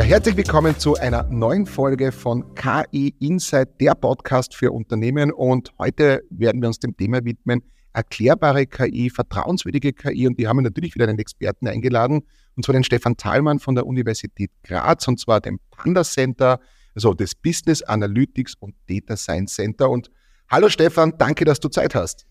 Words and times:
Ja, 0.00 0.06
herzlich 0.06 0.34
willkommen 0.34 0.78
zu 0.78 0.94
einer 0.94 1.24
neuen 1.24 1.66
Folge 1.66 2.10
von 2.10 2.54
KI 2.54 3.14
Insight, 3.20 3.78
der 3.82 3.94
Podcast 3.94 4.54
für 4.54 4.72
Unternehmen. 4.72 5.30
Und 5.30 5.74
heute 5.78 6.22
werden 6.30 6.62
wir 6.62 6.68
uns 6.68 6.78
dem 6.78 6.96
Thema 6.96 7.22
widmen, 7.22 7.62
erklärbare 7.92 8.64
KI, 8.64 9.10
vertrauenswürdige 9.10 9.92
KI. 9.92 10.26
Und 10.26 10.38
wir 10.38 10.48
haben 10.48 10.62
natürlich 10.62 10.94
wieder 10.94 11.06
einen 11.06 11.18
Experten 11.18 11.68
eingeladen, 11.68 12.22
und 12.56 12.64
zwar 12.64 12.72
den 12.72 12.82
Stefan 12.82 13.18
Thalmann 13.18 13.58
von 13.58 13.74
der 13.74 13.84
Universität 13.84 14.50
Graz, 14.62 15.06
und 15.06 15.20
zwar 15.20 15.42
dem 15.42 15.60
Panda 15.70 16.02
Center, 16.02 16.60
also 16.94 17.12
des 17.12 17.34
Business 17.34 17.82
Analytics 17.82 18.54
und 18.58 18.74
Data 18.88 19.18
Science 19.18 19.54
Center. 19.54 19.90
Und 19.90 20.10
hallo 20.48 20.70
Stefan, 20.70 21.12
danke, 21.18 21.44
dass 21.44 21.60
du 21.60 21.68
Zeit 21.68 21.94
hast. 21.94 22.24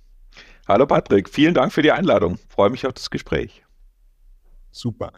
Hallo 0.68 0.88
Patrick, 0.88 1.30
vielen 1.30 1.54
Dank 1.54 1.72
für 1.72 1.84
die 1.84 1.92
Einladung. 1.92 2.40
freue 2.50 2.72
mich 2.72 2.88
auf 2.88 2.94
das 2.94 3.12
Gespräch. 3.12 3.64
Super. 4.72 5.12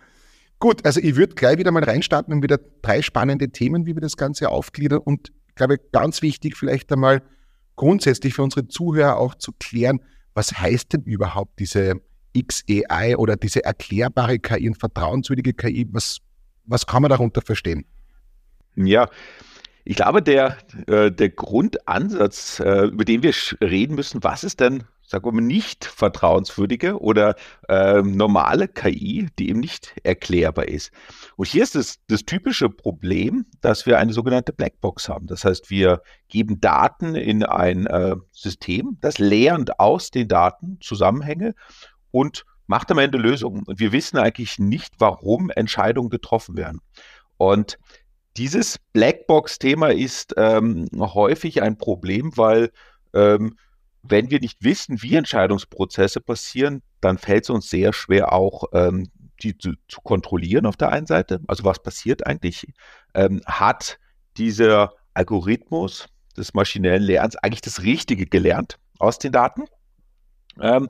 Gut, 0.62 0.86
also 0.86 1.02
ich 1.02 1.16
würde 1.16 1.34
gleich 1.34 1.58
wieder 1.58 1.72
mal 1.72 1.84
reinstarten 1.84 2.32
und 2.32 2.44
wieder 2.44 2.60
drei 2.84 3.02
spannende 3.02 3.50
Themen, 3.50 3.88
wie 3.88 3.96
wir 3.96 4.02
das 4.02 4.16
Ganze 4.16 4.50
aufgliedern. 4.50 5.00
Und 5.00 5.32
ich 5.48 5.56
glaube, 5.56 5.80
ganz 5.92 6.22
wichtig 6.22 6.56
vielleicht 6.56 6.92
einmal 6.92 7.24
grundsätzlich 7.76 8.36
für 8.36 8.44
unsere 8.44 8.68
Zuhörer 8.68 9.18
auch 9.18 9.34
zu 9.34 9.54
klären, 9.54 10.02
was 10.36 10.60
heißt 10.60 10.94
denn 10.94 11.02
überhaupt 11.02 11.58
diese 11.60 11.96
XAI 12.38 13.18
oder 13.18 13.38
diese 13.38 13.66
erklärbare 13.66 14.38
KI 14.38 14.68
und 14.70 14.78
vertrauenswürdige 14.78 15.54
KI? 15.54 15.88
Was, 15.94 16.20
was 16.66 16.86
kann 16.86 17.02
man 17.02 17.10
darunter 17.10 17.42
verstehen? 17.42 17.84
Ja, 18.76 19.10
ich 19.84 19.96
glaube, 19.96 20.22
der, 20.22 20.58
äh, 20.86 21.12
der 21.12 21.30
Grundansatz, 21.30 22.60
äh, 22.60 22.86
über 22.86 23.04
den 23.04 23.24
wir 23.24 23.34
reden 23.62 23.96
müssen, 23.96 24.24
was 24.24 24.44
ist 24.44 24.60
denn 24.60 24.84
sagen 25.12 25.26
wir 25.26 25.34
mal, 25.34 25.42
nicht 25.42 25.84
vertrauenswürdige 25.84 27.00
oder 27.02 27.36
äh, 27.68 28.02
normale 28.02 28.70
KI, 28.70 29.28
die 29.38 29.50
eben 29.50 29.60
nicht 29.60 29.94
erklärbar 30.04 30.70
ist. 30.70 30.92
Und 31.36 31.50
hier 31.50 31.64
ist 31.64 31.76
das, 31.76 32.00
das 32.08 32.24
typische 32.24 32.70
Problem, 32.70 33.46
dass 33.60 33.86
wir 33.86 34.00
eine 34.00 34.14
sogenannte 34.14 34.54
Blackbox 34.54 35.10
haben. 35.10 35.28
Das 35.28 35.44
heißt, 35.44 35.70
wir 35.70 36.02
geben 36.30 36.62
Daten 36.62 37.16
in 37.16 37.44
ein 37.44 37.88
äh, 37.88 38.16
System, 38.32 38.98
das 39.02 39.20
lernt 39.20 39.82
aus 39.82 40.12
den 40.12 40.30
Daten 40.30 40.78
Zusammenhänge 40.80 41.56
und 42.12 42.46
macht 42.68 42.90
am 42.90 43.00
Ende 43.00 43.18
Lösungen. 43.18 43.64
Und 43.66 43.82
wir 43.82 43.92
wissen 43.92 44.18
eigentlich 44.18 44.60
nicht, 44.60 44.94
warum 44.98 45.50
Entscheidungen 45.50 46.10
getroffen 46.10 46.56
werden. 46.56 46.80
Und 47.36 47.78
dieses 48.38 48.80
Blackbox-Thema 48.94 49.92
ist 49.92 50.36
ähm, 50.38 50.88
häufig 50.98 51.62
ein 51.62 51.78
Problem, 51.78 52.32
weil 52.38 52.72
ähm, 53.14 53.58
wenn 54.04 54.32
wir 54.32 54.40
nicht 54.40 54.64
wissen, 54.64 55.02
wie 55.02 55.16
Entscheidungsprozesse 55.16 56.22
passieren, 56.22 56.82
dann 57.02 57.18
fällt 57.18 57.44
es 57.44 57.50
uns 57.50 57.70
sehr 57.70 57.94
schwer 57.94 58.34
auch, 58.34 58.66
ähm, 58.74 59.10
die 59.42 59.58
zu, 59.58 59.74
zu, 59.88 60.02
kontrollieren 60.02 60.66
auf 60.66 60.78
der 60.78 60.90
einen 60.90 61.08
Seite. 61.08 61.42
Also 61.48 61.64
was 61.64 61.82
passiert 61.82 62.26
eigentlich? 62.26 62.68
Ähm, 63.14 63.42
hat 63.46 64.00
dieser 64.38 64.94
Algorithmus 65.14 66.08
des 66.38 66.54
maschinellen 66.54 67.04
Lernens 67.04 67.36
eigentlich 67.38 67.62
das 67.62 67.84
Richtige 67.84 68.26
gelernt 68.26 68.78
aus 69.00 69.20
den 69.20 69.32
Daten? 69.32 69.66
Ähm, 70.60 70.88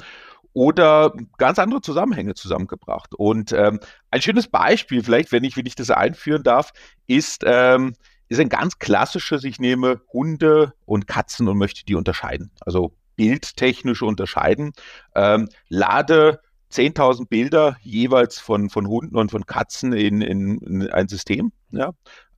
oder 0.54 1.14
ganz 1.38 1.60
andere 1.60 1.82
Zusammenhänge 1.82 2.34
zusammengebracht. 2.34 3.16
Und 3.16 3.54
ähm, 3.54 3.80
ein 4.10 4.22
schönes 4.22 4.48
Beispiel, 4.48 5.04
vielleicht, 5.04 5.32
wenn 5.32 5.46
ich, 5.46 5.56
wenn 5.56 5.66
ich 5.66 5.76
das 5.76 5.90
einführen 5.90 6.44
darf, 6.44 6.72
ist, 7.08 7.44
ähm, 7.46 7.94
ist 8.28 8.40
ein 8.40 8.50
ganz 8.50 8.80
klassisches, 8.80 9.44
ich 9.44 9.60
nehme 9.60 10.02
Hunde 10.12 10.74
und 10.86 11.08
Katzen 11.08 11.48
und 11.48 11.58
möchte 11.58 11.86
die 11.86 11.96
unterscheiden. 11.96 12.52
Also 12.62 12.94
bildtechnisch 13.16 14.02
unterscheiden. 14.02 14.74
Ähm, 15.16 15.50
lade 15.70 16.40
10.000 16.72 17.28
Bilder 17.28 17.78
jeweils 17.82 18.40
von, 18.40 18.70
von 18.70 18.88
Hunden 18.88 19.18
und 19.18 19.32
von 19.32 19.46
Katzen 19.46 19.94
in, 19.94 20.22
in, 20.22 20.58
in 20.60 20.90
ein 20.92 21.08
System. 21.08 21.52
Ja. 21.72 21.92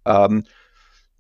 Ähm, 0.06 0.46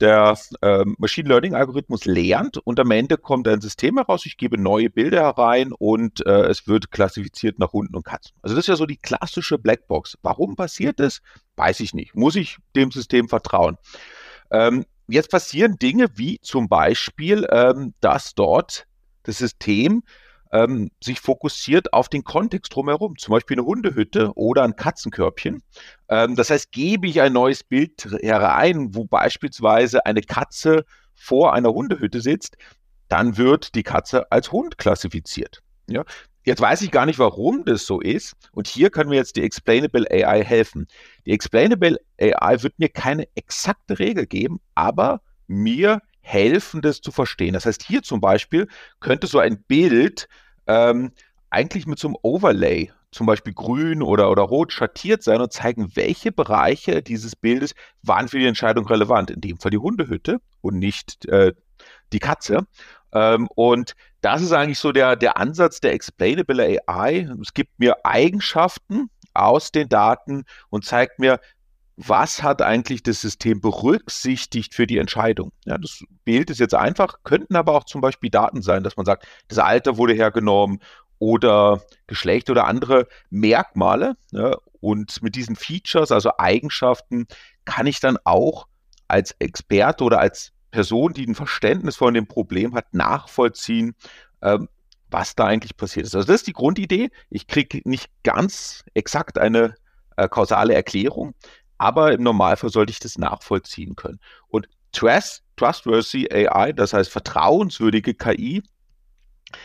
der 0.03 0.37
äh, 0.61 0.83
Machine 0.97 1.29
Learning 1.29 1.55
Algorithmus 1.55 2.05
lernt 2.05 2.57
und 2.57 2.79
am 2.79 2.91
Ende 2.91 3.17
kommt 3.17 3.47
ein 3.47 3.61
System 3.61 3.97
heraus, 3.97 4.25
ich 4.25 4.35
gebe 4.35 4.59
neue 4.59 4.89
Bilder 4.89 5.21
herein 5.21 5.71
und 5.71 6.25
äh, 6.25 6.47
es 6.47 6.67
wird 6.67 6.91
klassifiziert 6.91 7.57
nach 7.59 7.71
Hunden 7.71 7.95
und 7.95 8.03
Katzen. 8.03 8.35
Also 8.41 8.55
das 8.55 8.63
ist 8.63 8.69
ja 8.69 8.75
so 8.75 8.85
die 8.85 8.97
klassische 8.97 9.57
Blackbox. 9.57 10.17
Warum 10.21 10.55
passiert 10.55 10.99
das? 10.99 11.21
Weiß 11.55 11.79
ich 11.79 11.93
nicht. 11.93 12.15
Muss 12.15 12.35
ich 12.35 12.57
dem 12.75 12.91
System 12.91 13.29
vertrauen? 13.29 13.77
Ähm, 14.51 14.85
jetzt 15.07 15.31
passieren 15.31 15.77
Dinge 15.77 16.07
wie 16.15 16.39
zum 16.41 16.67
Beispiel, 16.67 17.47
ähm, 17.49 17.93
dass 18.01 18.35
dort 18.35 18.87
das 19.23 19.37
System 19.37 20.03
ähm, 20.51 20.91
sich 21.03 21.19
fokussiert 21.19 21.93
auf 21.93 22.09
den 22.09 22.23
Kontext 22.23 22.73
drumherum, 22.75 23.17
zum 23.17 23.33
Beispiel 23.33 23.57
eine 23.57 23.65
Hundehütte 23.65 24.31
oder 24.35 24.63
ein 24.63 24.75
Katzenkörbchen. 24.75 25.63
Ähm, 26.09 26.35
das 26.35 26.51
heißt, 26.51 26.71
gebe 26.71 27.07
ich 27.07 27.21
ein 27.21 27.33
neues 27.33 27.63
Bild 27.63 28.05
herein, 28.21 28.93
wo 28.93 29.05
beispielsweise 29.05 30.05
eine 30.05 30.21
Katze 30.21 30.85
vor 31.15 31.53
einer 31.53 31.73
Hundehütte 31.73 32.21
sitzt, 32.21 32.57
dann 33.07 33.37
wird 33.37 33.75
die 33.75 33.83
Katze 33.83 34.31
als 34.31 34.51
Hund 34.51 34.77
klassifiziert. 34.77 35.61
Ja? 35.87 36.03
Jetzt 36.45 36.61
weiß 36.61 36.81
ich 36.81 36.91
gar 36.91 37.05
nicht, 37.05 37.19
warum 37.19 37.63
das 37.65 37.85
so 37.85 38.01
ist. 38.01 38.33
Und 38.51 38.67
hier 38.67 38.89
können 38.89 39.09
wir 39.09 39.17
jetzt 39.17 39.35
die 39.35 39.43
Explainable 39.43 40.05
AI 40.11 40.43
helfen. 40.43 40.87
Die 41.25 41.31
Explainable 41.31 41.97
AI 42.19 42.61
wird 42.61 42.77
mir 42.79 42.89
keine 42.89 43.27
exakte 43.35 43.97
Regel 43.97 44.27
geben, 44.27 44.59
aber 44.75 45.21
mir 45.47 46.01
helfen, 46.23 46.81
das 46.81 47.01
zu 47.01 47.11
verstehen. 47.11 47.53
Das 47.53 47.65
heißt, 47.65 47.83
hier 47.83 48.01
zum 48.01 48.19
Beispiel 48.21 48.67
könnte 48.99 49.27
so 49.27 49.39
ein 49.39 49.61
Bild 49.63 50.27
ähm, 50.65 51.11
eigentlich 51.49 51.85
mit 51.85 51.99
so 51.99 52.07
einem 52.07 52.17
Overlay, 52.23 52.91
zum 53.11 53.27
Beispiel 53.27 53.53
grün 53.53 54.01
oder, 54.01 54.31
oder 54.31 54.41
rot, 54.41 54.73
schattiert 54.73 55.21
sein 55.21 55.41
und 55.41 55.53
zeigen, 55.53 55.95
welche 55.95 56.31
Bereiche 56.31 57.03
dieses 57.03 57.35
Bildes 57.35 57.75
waren 58.01 58.27
für 58.27 58.39
die 58.39 58.47
Entscheidung 58.47 58.87
relevant. 58.87 59.29
In 59.29 59.41
dem 59.41 59.57
Fall 59.57 59.69
die 59.69 59.77
Hundehütte 59.77 60.39
und 60.61 60.79
nicht 60.79 61.25
äh, 61.27 61.53
die 62.11 62.19
Katze. 62.19 62.65
Ähm, 63.11 63.47
und 63.53 63.93
das 64.21 64.41
ist 64.41 64.53
eigentlich 64.53 64.79
so 64.79 64.91
der, 64.91 65.15
der 65.15 65.37
Ansatz 65.37 65.79
der 65.79 65.93
Explainable 65.93 66.79
AI. 66.87 67.27
Es 67.41 67.53
gibt 67.53 67.77
mir 67.77 67.97
Eigenschaften 68.03 69.09
aus 69.33 69.71
den 69.71 69.89
Daten 69.89 70.45
und 70.69 70.85
zeigt 70.85 71.19
mir, 71.19 71.39
was 71.95 72.41
hat 72.41 72.61
eigentlich 72.61 73.03
das 73.03 73.21
System 73.21 73.61
berücksichtigt 73.61 74.73
für 74.73 74.87
die 74.87 74.97
Entscheidung? 74.97 75.51
Ja, 75.65 75.77
das 75.77 76.03
Bild 76.25 76.49
ist 76.49 76.59
jetzt 76.59 76.73
einfach, 76.73 77.19
könnten 77.23 77.55
aber 77.55 77.73
auch 77.73 77.83
zum 77.83 78.01
Beispiel 78.01 78.29
Daten 78.29 78.61
sein, 78.61 78.83
dass 78.83 78.97
man 78.97 79.05
sagt, 79.05 79.27
das 79.47 79.59
Alter 79.59 79.97
wurde 79.97 80.13
hergenommen 80.13 80.79
oder 81.19 81.81
Geschlecht 82.07 82.49
oder 82.49 82.65
andere 82.65 83.07
Merkmale. 83.29 84.15
Ja, 84.31 84.57
und 84.81 85.21
mit 85.21 85.35
diesen 85.35 85.55
Features, 85.55 86.11
also 86.11 86.31
Eigenschaften, 86.37 87.27
kann 87.63 87.87
ich 87.87 87.99
dann 87.99 88.17
auch 88.23 88.67
als 89.07 89.35
Experte 89.39 90.03
oder 90.03 90.19
als 90.19 90.51
Person, 90.71 91.13
die 91.13 91.25
ein 91.25 91.35
Verständnis 91.35 91.95
von 91.95 92.15
dem 92.15 92.27
Problem 92.27 92.73
hat, 92.73 92.93
nachvollziehen, 92.93 93.95
ähm, 94.41 94.67
was 95.11 95.35
da 95.35 95.45
eigentlich 95.45 95.77
passiert 95.77 96.07
ist. 96.07 96.15
Also 96.15 96.25
das 96.27 96.37
ist 96.37 96.47
die 96.47 96.53
Grundidee. 96.53 97.11
Ich 97.29 97.45
kriege 97.45 97.81
nicht 97.85 98.09
ganz 98.23 98.83
exakt 98.95 99.37
eine 99.37 99.75
äh, 100.17 100.27
kausale 100.27 100.73
Erklärung, 100.73 101.35
aber 101.83 102.13
im 102.13 102.23
Normalfall 102.23 102.69
sollte 102.69 102.91
ich 102.91 102.99
das 102.99 103.17
nachvollziehen 103.17 103.97
können. 103.97 104.21
Und 104.47 104.69
Trust, 104.93 105.43
Trustworthy 105.57 106.29
AI, 106.31 106.71
das 106.71 106.93
heißt 106.93 107.11
vertrauenswürdige 107.11 108.13
KI, 108.13 108.63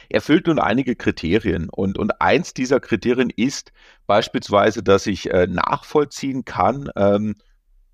erfüllt 0.09 0.49
nun 0.49 0.59
einige 0.59 0.97
Kriterien. 0.97 1.71
Und, 1.71 1.97
und 1.97 2.21
eins 2.21 2.55
dieser 2.55 2.81
Kriterien 2.81 3.31
ist 3.31 3.71
beispielsweise, 4.09 4.83
dass 4.83 5.07
ich 5.07 5.31
äh, 5.31 5.47
nachvollziehen 5.47 6.45
kann, 6.45 6.91
ähm, 6.97 7.37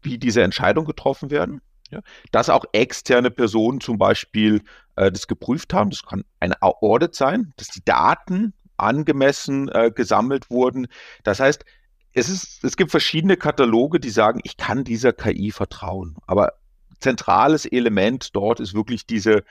wie 0.01 0.17
diese 0.17 0.43
Entscheidungen 0.43 0.87
getroffen 0.87 1.31
werden. 1.31 1.61
Ja, 1.91 2.01
dass 2.33 2.49
auch 2.49 2.65
externe 2.73 3.31
Personen 3.31 3.83
zum 3.83 3.99
Beispiel 3.99 4.63
äh, 4.97 5.13
das 5.13 5.27
geprüft 5.27 5.75
haben. 5.75 5.91
Das 5.91 6.03
kann 6.03 6.25
ein 6.41 6.55
Audit 6.63 7.15
sein, 7.15 7.53
dass 7.59 7.69
die 7.69 7.85
Daten 7.85 8.55
angemessen 8.79 9.69
äh, 9.69 9.93
gesammelt 9.95 10.49
wurden. 10.49 10.87
Das 11.25 11.41
heißt, 11.41 11.67
es, 12.15 12.29
ist, 12.29 12.65
es 12.65 12.77
gibt 12.77 12.91
verschiedene 12.91 13.37
Kataloge, 13.37 14.01
die 14.01 14.11
sagen, 14.11 14.41
ich 14.45 14.57
kann 14.57 14.85
dieser 14.85 15.13
KI 15.13 15.51
vertrauen. 15.51 16.17
Aber 16.27 16.55
zentrales 17.01 17.67
Element 17.67 18.35
dort 18.35 18.61
ist 18.61 18.73
wirklich 18.73 19.05
diese 19.07 19.45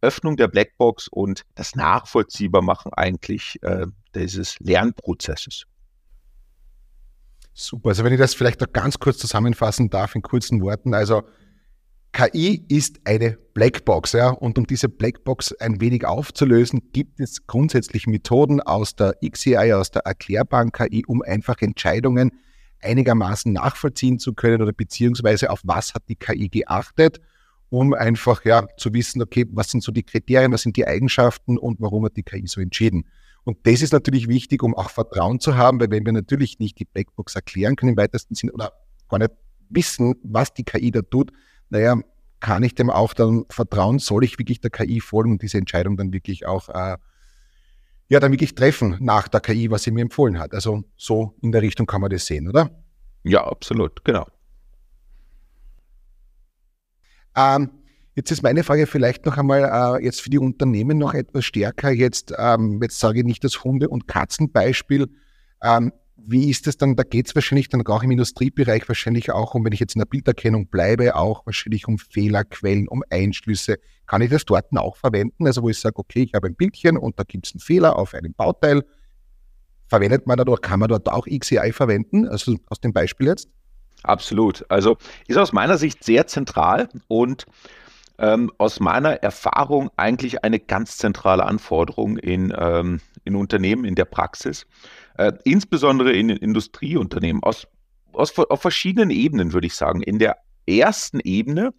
Öffnung 0.00 0.36
der 0.36 0.48
Blackbox 0.48 1.08
und 1.08 1.44
das 1.54 1.74
Nachvollziehbarmachen 1.74 2.92
eigentlich 2.92 3.58
äh, 3.62 3.86
dieses 4.14 4.58
Lernprozesses. 4.58 5.64
Super. 7.54 7.90
Also 7.90 8.04
wenn 8.04 8.12
ich 8.12 8.20
das 8.20 8.34
vielleicht 8.34 8.60
noch 8.60 8.72
ganz 8.72 8.98
kurz 8.98 9.18
zusammenfassen 9.18 9.90
darf 9.90 10.14
in 10.14 10.22
kurzen 10.22 10.60
Worten. 10.60 10.94
Also 10.94 11.22
KI 12.18 12.64
ist 12.66 12.98
eine 13.04 13.38
Blackbox, 13.54 14.10
ja, 14.14 14.30
und 14.30 14.58
um 14.58 14.66
diese 14.66 14.88
Blackbox 14.88 15.52
ein 15.60 15.80
wenig 15.80 16.04
aufzulösen, 16.04 16.90
gibt 16.92 17.20
es 17.20 17.46
grundsätzlich 17.46 18.08
Methoden 18.08 18.60
aus 18.60 18.96
der 18.96 19.14
XAI, 19.24 19.74
aus 19.74 19.92
der 19.92 20.02
erklärbaren 20.02 20.72
KI, 20.72 21.04
um 21.06 21.22
einfach 21.22 21.62
Entscheidungen 21.62 22.32
einigermaßen 22.82 23.52
nachvollziehen 23.52 24.18
zu 24.18 24.32
können 24.32 24.60
oder 24.60 24.72
beziehungsweise 24.72 25.48
auf 25.50 25.60
was 25.62 25.94
hat 25.94 26.08
die 26.08 26.16
KI 26.16 26.48
geachtet, 26.48 27.20
um 27.70 27.94
einfach 27.94 28.44
ja 28.44 28.66
zu 28.76 28.92
wissen, 28.92 29.22
okay, 29.22 29.46
was 29.52 29.70
sind 29.70 29.84
so 29.84 29.92
die 29.92 30.02
Kriterien, 30.02 30.50
was 30.50 30.62
sind 30.62 30.76
die 30.76 30.88
Eigenschaften 30.88 31.56
und 31.56 31.80
warum 31.80 32.04
hat 32.04 32.16
die 32.16 32.24
KI 32.24 32.48
so 32.48 32.60
entschieden. 32.60 33.04
Und 33.44 33.58
das 33.62 33.80
ist 33.80 33.92
natürlich 33.92 34.26
wichtig, 34.26 34.64
um 34.64 34.74
auch 34.74 34.90
Vertrauen 34.90 35.38
zu 35.38 35.56
haben, 35.56 35.78
weil 35.78 35.92
wenn 35.92 36.04
wir 36.04 36.12
natürlich 36.12 36.58
nicht 36.58 36.80
die 36.80 36.84
Blackbox 36.84 37.36
erklären 37.36 37.76
können 37.76 37.92
im 37.92 37.96
weitesten 37.96 38.34
Sinne 38.34 38.54
oder 38.54 38.72
gar 39.08 39.20
nicht 39.20 39.30
wissen, 39.70 40.16
was 40.24 40.52
die 40.52 40.64
KI 40.64 40.90
da 40.90 41.02
tut, 41.02 41.30
naja, 41.70 42.00
kann 42.40 42.62
ich 42.62 42.74
dem 42.74 42.90
auch 42.90 43.14
dann 43.14 43.44
vertrauen? 43.50 43.98
Soll 43.98 44.24
ich 44.24 44.38
wirklich 44.38 44.60
der 44.60 44.70
KI 44.70 45.00
folgen 45.00 45.32
und 45.32 45.42
diese 45.42 45.58
Entscheidung 45.58 45.96
dann 45.96 46.12
wirklich 46.12 46.46
auch 46.46 46.68
äh, 46.68 46.96
ja, 48.08 48.20
dann 48.20 48.32
wirklich 48.32 48.54
treffen 48.54 48.96
nach 49.00 49.28
der 49.28 49.40
KI, 49.40 49.70
was 49.70 49.82
sie 49.82 49.90
mir 49.90 50.00
empfohlen 50.00 50.38
hat? 50.38 50.54
Also 50.54 50.84
so 50.96 51.34
in 51.42 51.52
der 51.52 51.62
Richtung 51.62 51.86
kann 51.86 52.00
man 52.00 52.10
das 52.10 52.26
sehen, 52.26 52.48
oder? 52.48 52.70
Ja, 53.22 53.46
absolut, 53.46 54.02
genau. 54.04 54.26
Ähm, 57.36 57.70
jetzt 58.14 58.30
ist 58.30 58.42
meine 58.42 58.64
Frage 58.64 58.86
vielleicht 58.86 59.26
noch 59.26 59.36
einmal 59.36 59.98
äh, 60.00 60.04
jetzt 60.04 60.22
für 60.22 60.30
die 60.30 60.38
Unternehmen 60.38 60.96
noch 60.96 61.12
etwas 61.12 61.44
stärker. 61.44 61.90
Jetzt, 61.90 62.32
ähm, 62.36 62.80
jetzt 62.82 62.98
sage 62.98 63.20
ich 63.20 63.24
nicht 63.26 63.44
das 63.44 63.62
Hunde- 63.62 63.90
und 63.90 64.08
Katzenbeispiel. 64.08 65.08
Ähm, 65.62 65.92
wie 66.26 66.50
ist 66.50 66.66
es 66.66 66.76
dann? 66.76 66.96
Da 66.96 67.04
geht 67.04 67.28
es 67.28 67.34
wahrscheinlich 67.34 67.68
dann 67.68 67.86
auch 67.86 68.02
im 68.02 68.10
Industriebereich 68.10 68.88
wahrscheinlich 68.88 69.30
auch 69.30 69.54
um, 69.54 69.64
wenn 69.64 69.72
ich 69.72 69.80
jetzt 69.80 69.94
in 69.94 70.00
der 70.00 70.06
Bilderkennung 70.06 70.66
bleibe, 70.66 71.16
auch 71.16 71.46
wahrscheinlich 71.46 71.86
um 71.86 71.98
Fehlerquellen, 71.98 72.88
um 72.88 73.02
Einschlüsse. 73.08 73.78
Kann 74.06 74.22
ich 74.22 74.30
das 74.30 74.44
dort 74.44 74.66
auch 74.76 74.96
verwenden? 74.96 75.46
Also 75.46 75.62
wo 75.62 75.68
ich 75.68 75.78
sage, 75.78 75.96
okay, 75.96 76.24
ich 76.24 76.34
habe 76.34 76.48
ein 76.48 76.54
Bildchen 76.54 76.98
und 76.98 77.18
da 77.18 77.24
gibt 77.24 77.46
es 77.46 77.54
einen 77.54 77.60
Fehler 77.60 77.96
auf 77.96 78.14
einem 78.14 78.34
Bauteil. 78.34 78.84
Verwendet 79.86 80.26
man 80.26 80.36
da 80.36 80.42
oder 80.42 80.60
kann 80.60 80.80
man 80.80 80.88
dort 80.88 81.08
auch 81.08 81.26
XCI 81.26 81.72
verwenden? 81.72 82.28
Also 82.28 82.56
aus 82.68 82.80
dem 82.80 82.92
Beispiel 82.92 83.28
jetzt? 83.28 83.48
Absolut. 84.02 84.64
Also 84.68 84.96
ist 85.26 85.38
aus 85.38 85.52
meiner 85.52 85.78
Sicht 85.78 86.04
sehr 86.04 86.26
zentral 86.26 86.88
und 87.08 87.46
ähm, 88.18 88.50
aus 88.58 88.80
meiner 88.80 89.22
Erfahrung 89.22 89.90
eigentlich 89.96 90.44
eine 90.44 90.58
ganz 90.58 90.98
zentrale 90.98 91.44
Anforderung 91.44 92.18
in, 92.18 92.52
ähm, 92.56 93.00
in 93.24 93.36
Unternehmen, 93.36 93.84
in 93.84 93.94
der 93.94 94.04
Praxis, 94.04 94.66
äh, 95.18 95.32
insbesondere 95.44 96.12
in 96.12 96.30
Industrieunternehmen, 96.30 97.42
aus, 97.42 97.66
aus, 98.12 98.36
auf 98.38 98.62
verschiedenen 98.62 99.10
Ebenen, 99.10 99.52
würde 99.52 99.66
ich 99.66 99.74
sagen. 99.74 100.02
In 100.02 100.18
der 100.18 100.38
ersten 100.66 101.20
Ebene 101.20 101.74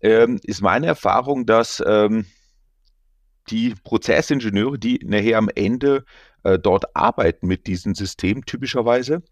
ähm, 0.00 0.40
ist 0.42 0.62
meine 0.62 0.86
Erfahrung, 0.86 1.46
dass 1.46 1.82
ähm, 1.86 2.26
die 3.50 3.74
Prozessingenieure, 3.84 4.78
die 4.78 5.00
nachher 5.04 5.38
am 5.38 5.48
Ende 5.54 6.04
äh, 6.42 6.58
dort 6.58 6.96
arbeiten 6.96 7.46
mit 7.46 7.66
diesem 7.66 7.94
System 7.94 8.44
typischerweise, 8.44 9.22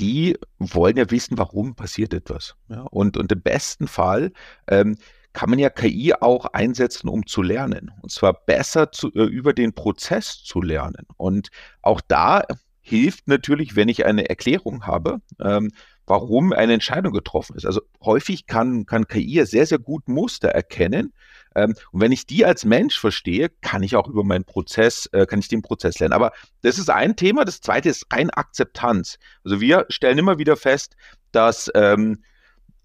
die 0.00 0.36
wollen 0.58 0.96
ja 0.96 1.10
wissen, 1.10 1.38
warum 1.38 1.74
passiert 1.74 2.14
etwas. 2.14 2.56
Ja, 2.68 2.82
und, 2.90 3.16
und 3.16 3.30
im 3.30 3.42
besten 3.42 3.86
Fall 3.88 4.32
ähm, 4.68 4.96
kann 5.32 5.50
man 5.50 5.58
ja 5.58 5.70
KI 5.70 6.14
auch 6.14 6.46
einsetzen, 6.46 7.08
um 7.08 7.26
zu 7.26 7.42
lernen. 7.42 7.90
Und 8.02 8.10
zwar 8.10 8.34
besser 8.34 8.92
zu, 8.92 9.12
äh, 9.14 9.24
über 9.24 9.52
den 9.52 9.74
Prozess 9.74 10.42
zu 10.42 10.60
lernen. 10.60 11.06
Und 11.16 11.48
auch 11.80 12.00
da 12.00 12.42
hilft 12.80 13.28
natürlich, 13.28 13.76
wenn 13.76 13.88
ich 13.88 14.04
eine 14.04 14.28
Erklärung 14.28 14.86
habe, 14.86 15.20
ähm, 15.40 15.70
warum 16.06 16.52
eine 16.52 16.74
Entscheidung 16.74 17.12
getroffen 17.12 17.56
ist. 17.56 17.64
Also 17.64 17.80
häufig 18.04 18.46
kann, 18.46 18.86
kann 18.86 19.06
KI 19.06 19.34
ja 19.34 19.46
sehr, 19.46 19.66
sehr 19.66 19.78
gut 19.78 20.08
Muster 20.08 20.48
erkennen. 20.48 21.12
Ähm, 21.54 21.74
und 21.92 22.00
wenn 22.00 22.12
ich 22.12 22.26
die 22.26 22.44
als 22.44 22.64
Mensch 22.64 22.98
verstehe, 22.98 23.50
kann 23.60 23.82
ich 23.82 23.94
auch 23.94 24.08
über 24.08 24.24
meinen 24.24 24.44
Prozess, 24.44 25.06
äh, 25.12 25.26
kann 25.26 25.38
ich 25.38 25.48
den 25.48 25.62
Prozess 25.62 26.00
lernen. 26.00 26.12
Aber 26.12 26.32
das 26.62 26.78
ist 26.78 26.90
ein 26.90 27.14
Thema. 27.14 27.44
Das 27.44 27.60
zweite 27.60 27.88
ist 27.88 28.06
rein 28.12 28.30
Akzeptanz. 28.30 29.18
Also 29.44 29.60
wir 29.60 29.86
stellen 29.88 30.18
immer 30.18 30.38
wieder 30.38 30.56
fest, 30.56 30.96
dass 31.30 31.70
ähm, 31.74 32.24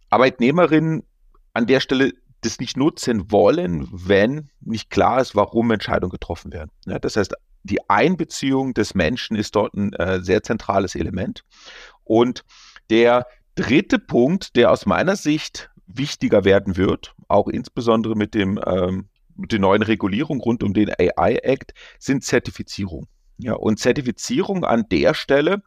Arbeitnehmerinnen 0.10 1.04
an 1.54 1.66
der 1.66 1.80
Stelle 1.80 2.14
das 2.42 2.60
nicht 2.60 2.78
nutzen 2.78 3.32
wollen, 3.32 3.88
wenn 3.92 4.50
nicht 4.62 4.90
klar 4.90 5.22
ist, 5.22 5.36
warum 5.36 5.72
Entscheidungen 5.72 6.12
getroffen 6.12 6.54
werden. 6.54 6.72
Ja, 6.86 7.00
das 7.00 7.16
heißt, 7.16 7.34
die 7.64 7.90
Einbeziehung 7.90 8.74
des 8.74 8.96
Menschen 8.96 9.36
ist 9.36 9.56
dort 9.56 9.74
ein 9.74 9.94
äh, 9.94 10.22
sehr 10.22 10.44
zentrales 10.44 10.96
Element. 10.96 11.44
Und 12.04 12.46
der 12.90 13.28
dritte 13.56 14.00
Punkt, 14.00 14.56
der 14.56 14.72
aus 14.72 14.86
meiner 14.86 15.16
Sicht 15.16 15.70
wichtiger 15.88 16.46
werden 16.46 16.78
wird, 16.78 17.14
auch 17.28 17.48
insbesondere 17.48 18.16
mit 18.16 18.34
dem 18.34 18.60
ähm, 18.66 19.10
mit 19.38 19.52
der 19.52 19.60
neuen 19.60 19.84
Regulierung 19.84 20.40
rund 20.42 20.64
um 20.64 20.74
den 20.74 20.90
AI 20.90 21.36
Act, 21.44 21.74
sind 22.00 22.24
Zertifizierung. 22.24 23.08
Ja, 23.38 23.54
und 23.54 23.80
Zertifizierung 23.80 24.66
an 24.66 24.90
der 24.90 25.14
Stelle 25.14 25.62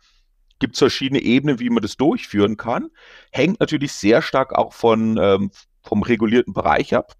gibt 0.58 0.74
es 0.74 0.80
verschiedene 0.80 1.22
Ebenen, 1.22 1.60
wie 1.60 1.70
man 1.70 1.82
das 1.82 1.96
durchführen 1.96 2.56
kann. 2.56 2.90
Hängt 3.30 3.60
natürlich 3.60 3.92
sehr 3.92 4.22
stark 4.22 4.52
auch 4.52 4.72
von, 4.72 5.18
ähm, 5.20 5.50
vom 5.82 6.02
regulierten 6.02 6.52
Bereich 6.52 6.94
ab. 6.94 7.14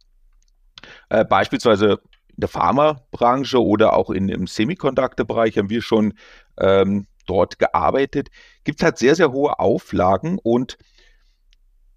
Äh, 1.09 1.25
beispielsweise 1.25 2.01
in 2.29 2.41
der 2.41 2.49
Pharmabranche 2.49 3.63
oder 3.63 3.95
auch 3.95 4.11
in, 4.11 4.29
im 4.29 4.47
Semiconductor-Bereich 4.47 5.59
haben 5.59 5.71
wir 5.71 5.83
schon 5.83 6.15
ähm, 6.59 7.07
dort 7.27 7.59
gearbeitet. 7.59 8.29
Gibt 8.65 8.81
es 8.81 8.85
halt 8.85 8.99
sehr, 8.99 9.15
sehr 9.15 9.33
hohe 9.33 9.59
Auflagen 9.59 10.39
und 10.43 10.79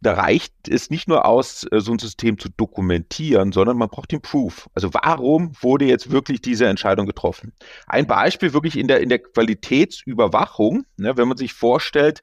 da 0.04 0.13
reicht 0.13 0.68
es 0.68 0.89
nicht 0.89 1.07
nur 1.07 1.25
aus, 1.25 1.65
äh, 1.71 1.80
so 1.80 1.94
ein 1.94 2.00
System 2.00 2.38
zu 2.38 2.50
dokumentieren, 2.50 3.51
sondern 3.51 3.77
man 3.77 3.89
braucht 3.89 4.12
den 4.12 4.21
Proof. 4.21 4.69
Also 4.74 4.94
warum 4.94 5.54
wurde 5.62 5.86
jetzt 5.86 6.12
wirklich 6.12 6.42
diese 6.42 6.68
Entscheidung 6.68 7.06
getroffen? 7.06 7.54
Ein 7.88 8.06
Beispiel 8.06 8.54
wirklich 8.54 8.77
in 8.77 8.88
der, 8.88 9.00
in 9.00 9.09
der 9.09 9.19
Qualitätsüberwachung, 9.19 10.86
ne, 10.98 11.16
wenn 11.18 11.27
man 11.27 11.38
sich 11.38 11.54
vorstellt, 11.54 12.21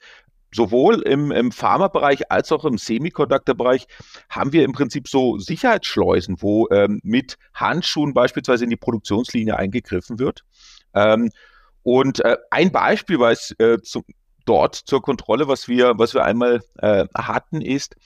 sowohl 0.53 1.03
im, 1.03 1.31
im 1.31 1.53
Pharmabereich 1.53 2.31
als 2.31 2.51
auch 2.53 2.65
im 2.65 2.79
Semiconductor-Bereich 2.79 3.87
haben 4.29 4.53
wir 4.53 4.65
im 4.65 4.73
Prinzip 4.73 5.09
so 5.09 5.39
Sicherheitsschleusen, 5.39 6.37
wo 6.41 6.69
ähm, 6.71 7.01
mit 7.03 7.37
Handschuhen 7.55 8.15
beispielsweise 8.15 8.65
in 8.65 8.71
die 8.71 8.77
Produktionslinie 8.77 9.57
eingegriffen 9.57 10.19
wird. 10.19 10.45
Ähm, 10.95 11.31
und 11.83 12.25
äh, 12.25 12.37
ein 12.51 12.73
Beispiel, 12.73 13.23
es 13.23 13.55
äh, 13.59 13.79
zu, 13.81 14.03
dort 14.45 14.75
zur 14.75 15.03
Kontrolle, 15.03 15.49
was 15.49 15.69
wir, 15.69 15.95
was 15.97 16.15
wir 16.15 16.25
einmal 16.25 16.61
äh, 16.79 17.07
hatten, 17.17 17.61
ist, 17.61 17.97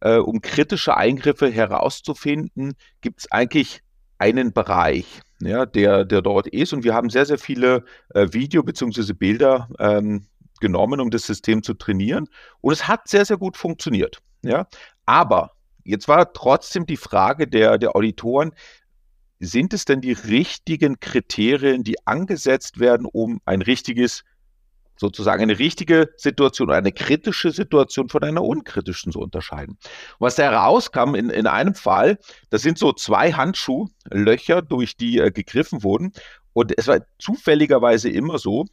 äh, 0.00 0.16
um 0.16 0.40
kritische 0.40 0.96
Eingriffe 0.96 1.50
herauszufinden, 1.50 2.74
gibt 3.00 3.20
es 3.20 3.32
eigentlich 3.32 3.82
einen 4.18 4.52
Bereich, 4.52 5.20
ja, 5.40 5.66
der, 5.66 6.04
der 6.04 6.22
dort 6.22 6.48
ist. 6.48 6.72
Und 6.72 6.84
wir 6.84 6.94
haben 6.94 7.10
sehr, 7.10 7.26
sehr 7.26 7.38
viele 7.38 7.84
äh, 8.14 8.28
Video- 8.32 8.62
bzw. 8.62 9.12
Bilder 9.12 9.68
ähm, 9.78 10.26
genommen, 10.60 11.00
um 11.00 11.10
das 11.10 11.22
System 11.22 11.62
zu 11.62 11.74
trainieren. 11.74 12.28
Und 12.60 12.72
es 12.72 12.88
hat 12.88 13.08
sehr, 13.08 13.24
sehr 13.24 13.36
gut 13.36 13.56
funktioniert. 13.56 14.20
Ja? 14.42 14.66
Aber 15.06 15.52
jetzt 15.84 16.08
war 16.08 16.32
trotzdem 16.32 16.86
die 16.86 16.96
Frage 16.96 17.46
der, 17.46 17.78
der 17.78 17.96
Auditoren, 17.96 18.52
sind 19.40 19.72
es 19.72 19.84
denn 19.84 20.00
die 20.00 20.12
richtigen 20.12 21.00
Kriterien, 21.00 21.84
die 21.84 22.06
angesetzt 22.06 22.80
werden, 22.80 23.06
um 23.06 23.40
ein 23.44 23.62
richtiges, 23.62 24.24
sozusagen 24.96 25.42
eine 25.42 25.58
richtige 25.58 26.10
Situation 26.16 26.68
oder 26.68 26.78
eine 26.78 26.92
kritische 26.92 27.52
Situation 27.52 28.08
von 28.08 28.22
einer 28.24 28.42
unkritischen 28.42 29.12
zu 29.12 29.20
unterscheiden? 29.20 29.78
Und 30.18 30.26
was 30.26 30.34
da 30.34 30.44
herauskam 30.44 31.14
in, 31.14 31.30
in 31.30 31.46
einem 31.46 31.74
Fall, 31.74 32.18
das 32.50 32.62
sind 32.62 32.78
so 32.78 32.92
zwei 32.92 33.32
Handschuhlöcher, 33.32 34.62
durch 34.62 34.96
die 34.96 35.18
äh, 35.18 35.30
gegriffen 35.30 35.84
wurden. 35.84 36.12
Und 36.52 36.76
es 36.76 36.88
war 36.88 37.00
zufälligerweise 37.20 38.10
immer 38.10 38.38
so, 38.38 38.66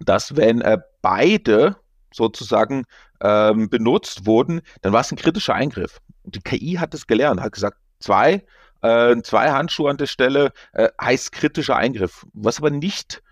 dass 0.00 0.36
wenn 0.36 0.60
äh, 0.60 0.78
beide 1.02 1.76
sozusagen 2.12 2.84
ähm, 3.20 3.68
benutzt 3.68 4.26
wurden, 4.26 4.60
dann 4.82 4.92
war 4.92 5.00
es 5.00 5.12
ein 5.12 5.18
kritischer 5.18 5.54
Eingriff. 5.54 6.00
Und 6.24 6.34
die 6.34 6.40
KI 6.40 6.74
hat 6.74 6.94
es 6.94 7.06
gelernt, 7.06 7.40
hat 7.40 7.52
gesagt, 7.52 7.78
zwei, 8.00 8.44
äh, 8.82 9.16
zwei 9.22 9.50
Handschuhe 9.50 9.90
an 9.90 9.96
der 9.96 10.06
Stelle 10.06 10.52
äh, 10.72 10.88
heißt 11.00 11.32
kritischer 11.32 11.76
Eingriff, 11.76 12.26
was 12.32 12.58
aber 12.58 12.70
nicht 12.70 13.22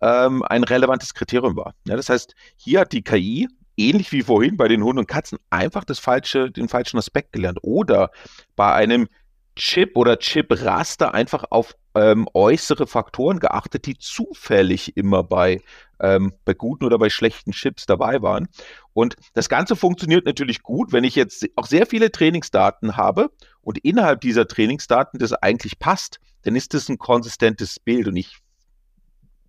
ähm, 0.00 0.42
ein 0.42 0.64
relevantes 0.64 1.14
Kriterium 1.14 1.56
war. 1.56 1.74
Ja, 1.86 1.96
das 1.96 2.08
heißt, 2.08 2.34
hier 2.56 2.80
hat 2.80 2.92
die 2.92 3.02
KI 3.02 3.48
ähnlich 3.76 4.12
wie 4.12 4.22
vorhin 4.22 4.56
bei 4.56 4.68
den 4.68 4.82
Hunden 4.82 5.00
und 5.00 5.08
Katzen 5.08 5.38
einfach 5.50 5.84
das 5.84 5.98
falsche, 5.98 6.50
den 6.50 6.68
falschen 6.68 6.98
Aspekt 6.98 7.32
gelernt. 7.32 7.58
Oder 7.62 8.10
bei 8.56 8.72
einem 8.72 9.08
Chip 9.56 9.96
oder 9.96 10.18
Chip-Raster 10.18 11.14
einfach 11.14 11.44
auf 11.50 11.74
ähm, 11.94 12.28
äußere 12.34 12.86
Faktoren 12.86 13.38
geachtet, 13.38 13.86
die 13.86 13.96
zufällig 13.96 14.96
immer 14.96 15.22
bei, 15.22 15.62
ähm, 16.00 16.32
bei 16.44 16.54
guten 16.54 16.84
oder 16.84 16.98
bei 16.98 17.10
schlechten 17.10 17.52
Chips 17.52 17.86
dabei 17.86 18.22
waren. 18.22 18.48
Und 18.92 19.16
das 19.34 19.48
Ganze 19.48 19.76
funktioniert 19.76 20.26
natürlich 20.26 20.62
gut, 20.62 20.92
wenn 20.92 21.04
ich 21.04 21.14
jetzt 21.14 21.46
auch 21.56 21.66
sehr 21.66 21.86
viele 21.86 22.10
Trainingsdaten 22.10 22.96
habe 22.96 23.30
und 23.60 23.78
innerhalb 23.78 24.20
dieser 24.20 24.46
Trainingsdaten 24.46 25.18
das 25.18 25.32
eigentlich 25.32 25.78
passt, 25.78 26.20
dann 26.42 26.56
ist 26.56 26.74
das 26.74 26.88
ein 26.88 26.98
konsistentes 26.98 27.80
Bild 27.80 28.08
und 28.08 28.16
ich 28.16 28.38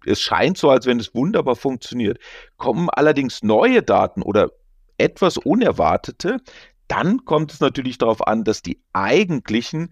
es 0.06 0.22
scheint 0.22 0.58
so, 0.58 0.70
als 0.70 0.86
wenn 0.86 1.00
es 1.00 1.14
wunderbar 1.14 1.56
funktioniert. 1.56 2.20
Kommen 2.56 2.90
allerdings 2.90 3.44
neue 3.44 3.84
Daten 3.84 4.22
oder 4.22 4.52
etwas 4.98 5.38
Unerwartete, 5.38 6.38
dann 6.88 7.26
kommt 7.26 7.52
es 7.52 7.60
natürlich 7.60 7.98
darauf 7.98 8.26
an, 8.26 8.44
dass 8.44 8.62
die 8.62 8.82
eigentlichen 8.94 9.92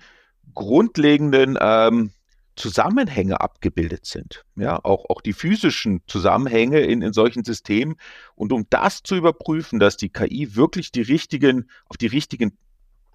grundlegenden 0.53 1.57
ähm, 1.59 2.11
Zusammenhänge 2.55 3.41
abgebildet 3.41 4.05
sind. 4.05 4.45
Ja, 4.55 4.79
auch, 4.83 5.09
auch 5.09 5.21
die 5.21 5.33
physischen 5.33 6.01
Zusammenhänge 6.07 6.79
in, 6.79 7.01
in 7.01 7.13
solchen 7.13 7.43
Systemen. 7.43 7.95
Und 8.35 8.53
um 8.53 8.65
das 8.69 9.03
zu 9.03 9.15
überprüfen, 9.15 9.79
dass 9.79 9.97
die 9.97 10.09
KI 10.09 10.55
wirklich 10.55 10.91
die 10.91 11.01
richtigen, 11.01 11.69
auf 11.85 11.97
die 11.97 12.07
richtigen 12.07 12.57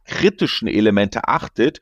kritischen 0.04 0.68
Elemente 0.68 1.28
achtet, 1.28 1.80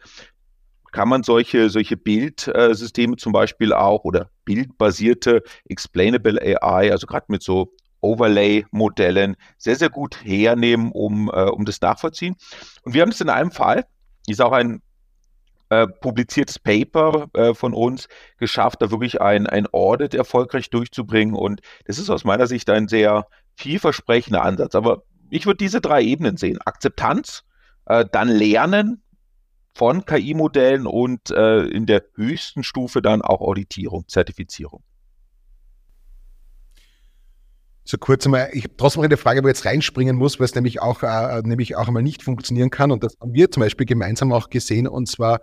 kann 0.93 1.09
man 1.09 1.23
solche, 1.23 1.69
solche 1.69 1.97
Bildsysteme 1.97 3.17
zum 3.17 3.33
Beispiel 3.33 3.73
auch 3.73 4.05
oder 4.05 4.31
bildbasierte 4.45 5.43
Explainable 5.69 6.41
AI, 6.41 6.91
also 6.91 7.07
gerade 7.07 7.27
mit 7.29 7.43
so 7.43 7.75
Overlay-Modellen 8.01 9.37
sehr, 9.59 9.77
sehr 9.77 9.91
gut 9.91 10.25
hernehmen, 10.25 10.93
um, 10.93 11.29
äh, 11.29 11.51
um 11.51 11.65
das 11.65 11.81
nachvollziehen. 11.81 12.37
Und 12.83 12.95
wir 12.95 13.03
haben 13.03 13.11
es 13.11 13.21
in 13.21 13.29
einem 13.29 13.51
Fall, 13.51 13.87
ist 14.27 14.41
auch 14.41 14.53
ein 14.53 14.83
äh, 15.71 15.87
publiziertes 15.87 16.59
Paper 16.59 17.29
äh, 17.35 17.55
von 17.55 17.75
uns 17.75 18.09
geschafft, 18.39 18.83
da 18.83 18.91
wirklich 18.91 19.21
ein, 19.21 19.47
ein 19.47 19.67
Audit 19.73 20.15
erfolgreich 20.15 20.71
durchzubringen. 20.71 21.35
Und 21.35 21.61
das 21.87 21.99
ist 21.99 22.11
aus 22.11 22.25
meiner 22.25 22.47
Sicht 22.47 22.71
ein 22.71 22.89
sehr 22.89 23.27
vielversprechender 23.57 24.43
Ansatz. 24.43 24.75
Aber 24.75 25.03
ich 25.31 25.47
würde 25.47 25.59
diese 25.59 25.81
drei 25.81 26.03
Ebenen 26.03 26.37
sehen. 26.37 26.59
Akzeptanz, 26.65 27.45
äh, 27.87 28.05
dann 28.11 28.29
Lernen 28.29 29.03
von 29.75 30.05
KI-Modellen 30.05 30.87
und 30.87 31.31
äh, 31.31 31.61
in 31.61 31.87
der 31.87 32.03
höchsten 32.15 32.65
Stufe 32.65 33.01
dann 33.01 33.23
auch 33.23 33.41
Auditierung, 33.41 34.09
Zertifizierung. 34.09 34.83
So 37.85 37.97
kurz 37.97 38.27
einmal, 38.27 38.51
ich 38.53 38.65
habe 38.65 38.77
trotzdem 38.77 39.01
noch 39.01 39.09
eine 39.09 39.17
Frage, 39.17 39.43
wo 39.43 39.49
ich 39.49 39.55
jetzt 39.55 39.65
reinspringen 39.65 40.17
muss, 40.17 40.39
weil 40.39 40.45
es 40.45 40.55
nämlich 40.55 40.83
auch, 40.83 41.03
äh, 41.03 41.41
nämlich 41.43 41.77
auch 41.77 41.89
einmal 41.89 42.03
nicht 42.03 42.23
funktionieren 42.23 42.69
kann. 42.69 42.91
Und 42.91 43.03
das 43.03 43.17
haben 43.19 43.33
wir 43.33 43.51
zum 43.51 43.63
Beispiel 43.63 43.87
gemeinsam 43.87 44.31
auch 44.33 44.51
gesehen. 44.51 44.87
Und 44.87 45.09
zwar 45.09 45.41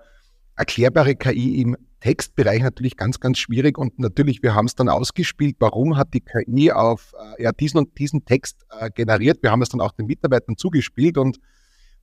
erklärbare 0.56 1.16
KI 1.16 1.62
im 1.62 1.76
Textbereich 2.00 2.62
natürlich 2.62 2.98
ganz, 2.98 3.20
ganz 3.20 3.38
schwierig. 3.40 3.78
Und 3.78 4.00
natürlich, 4.00 4.44
wir 4.44 4.54
haben 4.54 4.66
es 4.66 4.76
dann 4.76 4.90
ausgespielt. 4.90 5.56
Warum 5.60 5.98
hat 5.98 6.14
die 6.14 6.22
KI 6.22 6.72
auf 6.72 7.14
äh, 7.38 7.44
ja, 7.44 7.52
diesen 7.52 7.80
und 7.80 7.98
diesen 7.98 8.26
Text 8.26 8.66
äh, 8.80 8.90
generiert? 8.92 9.42
Wir 9.42 9.52
haben 9.52 9.62
es 9.62 9.70
dann 9.70 9.82
auch 9.82 9.92
den 9.92 10.06
Mitarbeitern 10.06 10.58
zugespielt 10.58 11.18
und 11.18 11.40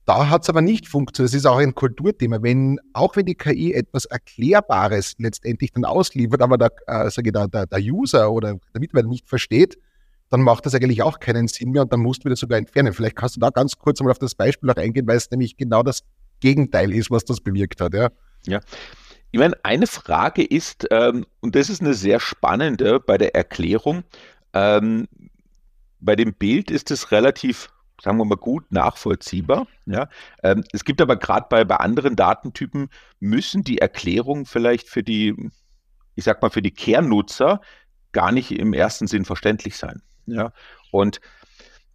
da 0.05 0.29
hat 0.29 0.43
es 0.43 0.49
aber 0.49 0.61
nicht 0.61 0.87
funktioniert. 0.87 1.33
Das 1.33 1.37
ist 1.39 1.45
auch 1.45 1.57
ein 1.57 1.73
Kulturthema. 1.73 2.43
Wenn, 2.43 2.79
auch 2.91 3.15
wenn 3.15 3.25
die 3.25 3.35
KI 3.35 3.73
etwas 3.73 4.03
Erklärbares 4.05 5.15
letztendlich 5.17 5.71
dann 5.71 5.85
ausliefert, 5.85 6.41
aber 6.41 6.57
der, 6.57 6.71
äh, 6.87 7.09
sage 7.09 7.29
ich, 7.29 7.33
der, 7.33 7.65
der, 7.65 7.79
User 7.79 8.29
oder 8.29 8.55
der 8.73 8.81
Mitarbeiter 8.81 9.07
nicht 9.07 9.29
versteht, 9.29 9.77
dann 10.29 10.41
macht 10.41 10.65
das 10.65 10.75
eigentlich 10.75 11.01
auch 11.03 11.19
keinen 11.19 11.47
Sinn 11.47 11.71
mehr 11.71 11.83
und 11.83 11.93
dann 11.93 12.01
musst 12.01 12.21
du 12.21 12.25
wieder 12.25 12.35
sogar 12.35 12.57
entfernen. 12.57 12.91
Vielleicht 12.91 13.15
kannst 13.15 13.37
du 13.37 13.39
da 13.39 13.49
ganz 13.51 13.77
kurz 13.77 14.01
mal 14.01 14.11
auf 14.11 14.19
das 14.19 14.35
Beispiel 14.35 14.69
auch 14.69 14.75
eingehen, 14.75 15.07
weil 15.07 15.15
es 15.15 15.31
nämlich 15.31 15.55
genau 15.55 15.83
das 15.83 16.01
Gegenteil 16.41 16.91
ist, 16.91 17.09
was 17.09 17.23
das 17.23 17.39
bewirkt 17.39 17.79
hat. 17.79 17.93
Ja. 17.93 18.09
Ja. 18.45 18.59
Ich 19.31 19.39
meine, 19.39 19.57
eine 19.63 19.87
Frage 19.87 20.43
ist, 20.43 20.87
ähm, 20.91 21.25
und 21.41 21.55
das 21.55 21.69
ist 21.69 21.81
eine 21.81 21.95
sehr 21.95 22.19
spannende 22.19 22.99
bei 22.99 23.17
der 23.17 23.35
Erklärung, 23.35 24.03
ähm, 24.53 25.07
bei 25.99 26.15
dem 26.15 26.33
Bild 26.33 26.69
ist 26.69 26.91
es 26.91 27.11
relativ, 27.11 27.69
sagen 28.01 28.17
wir 28.17 28.25
mal, 28.25 28.35
gut 28.35 28.71
nachvollziehbar. 28.71 29.67
Ja? 29.85 30.09
Ähm, 30.43 30.63
es 30.71 30.85
gibt 30.85 31.01
aber 31.01 31.15
gerade 31.15 31.47
bei, 31.49 31.63
bei 31.63 31.77
anderen 31.77 32.15
Datentypen, 32.15 32.89
müssen 33.19 33.63
die 33.63 33.79
Erklärungen 33.79 34.45
vielleicht 34.45 34.87
für 34.89 35.01
die, 35.01 35.33
ich 36.15 36.25
sag 36.25 36.41
mal, 36.41 36.49
für 36.49 36.61
die 36.61 36.73
Kernnutzer 36.73 37.61
gar 38.11 38.31
nicht 38.31 38.51
im 38.51 38.73
ersten 38.73 39.07
Sinn 39.07 39.25
verständlich 39.25 39.77
sein. 39.77 40.01
Ja? 40.27 40.53
Und 40.91 41.21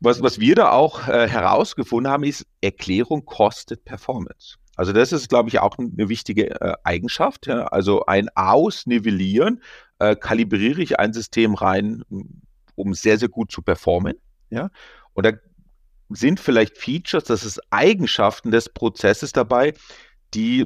was, 0.00 0.22
was 0.22 0.40
wir 0.40 0.54
da 0.54 0.70
auch 0.70 1.08
äh, 1.08 1.28
herausgefunden 1.28 2.10
haben, 2.10 2.24
ist, 2.24 2.46
Erklärung 2.60 3.24
kostet 3.24 3.84
Performance. 3.84 4.56
Also 4.78 4.92
das 4.92 5.12
ist, 5.12 5.28
glaube 5.28 5.48
ich, 5.48 5.58
auch 5.58 5.76
eine 5.76 6.08
wichtige 6.08 6.60
äh, 6.60 6.74
Eigenschaft. 6.84 7.48
Ja? 7.48 7.66
Also 7.66 8.06
ein 8.06 8.28
Ausnivellieren, 8.36 9.60
äh, 9.98 10.14
kalibriere 10.14 10.80
ich 10.80 11.00
ein 11.00 11.12
System 11.12 11.54
rein, 11.54 12.04
um 12.76 12.94
sehr, 12.94 13.18
sehr 13.18 13.28
gut 13.28 13.50
zu 13.50 13.60
performen. 13.60 14.14
Ja? 14.50 14.70
Und 15.14 15.26
da 15.26 15.32
sind 16.10 16.38
vielleicht 16.38 16.78
Features, 16.78 17.24
das 17.24 17.44
ist 17.44 17.60
Eigenschaften 17.70 18.52
des 18.52 18.68
Prozesses 18.68 19.32
dabei, 19.32 19.74
die 20.32 20.64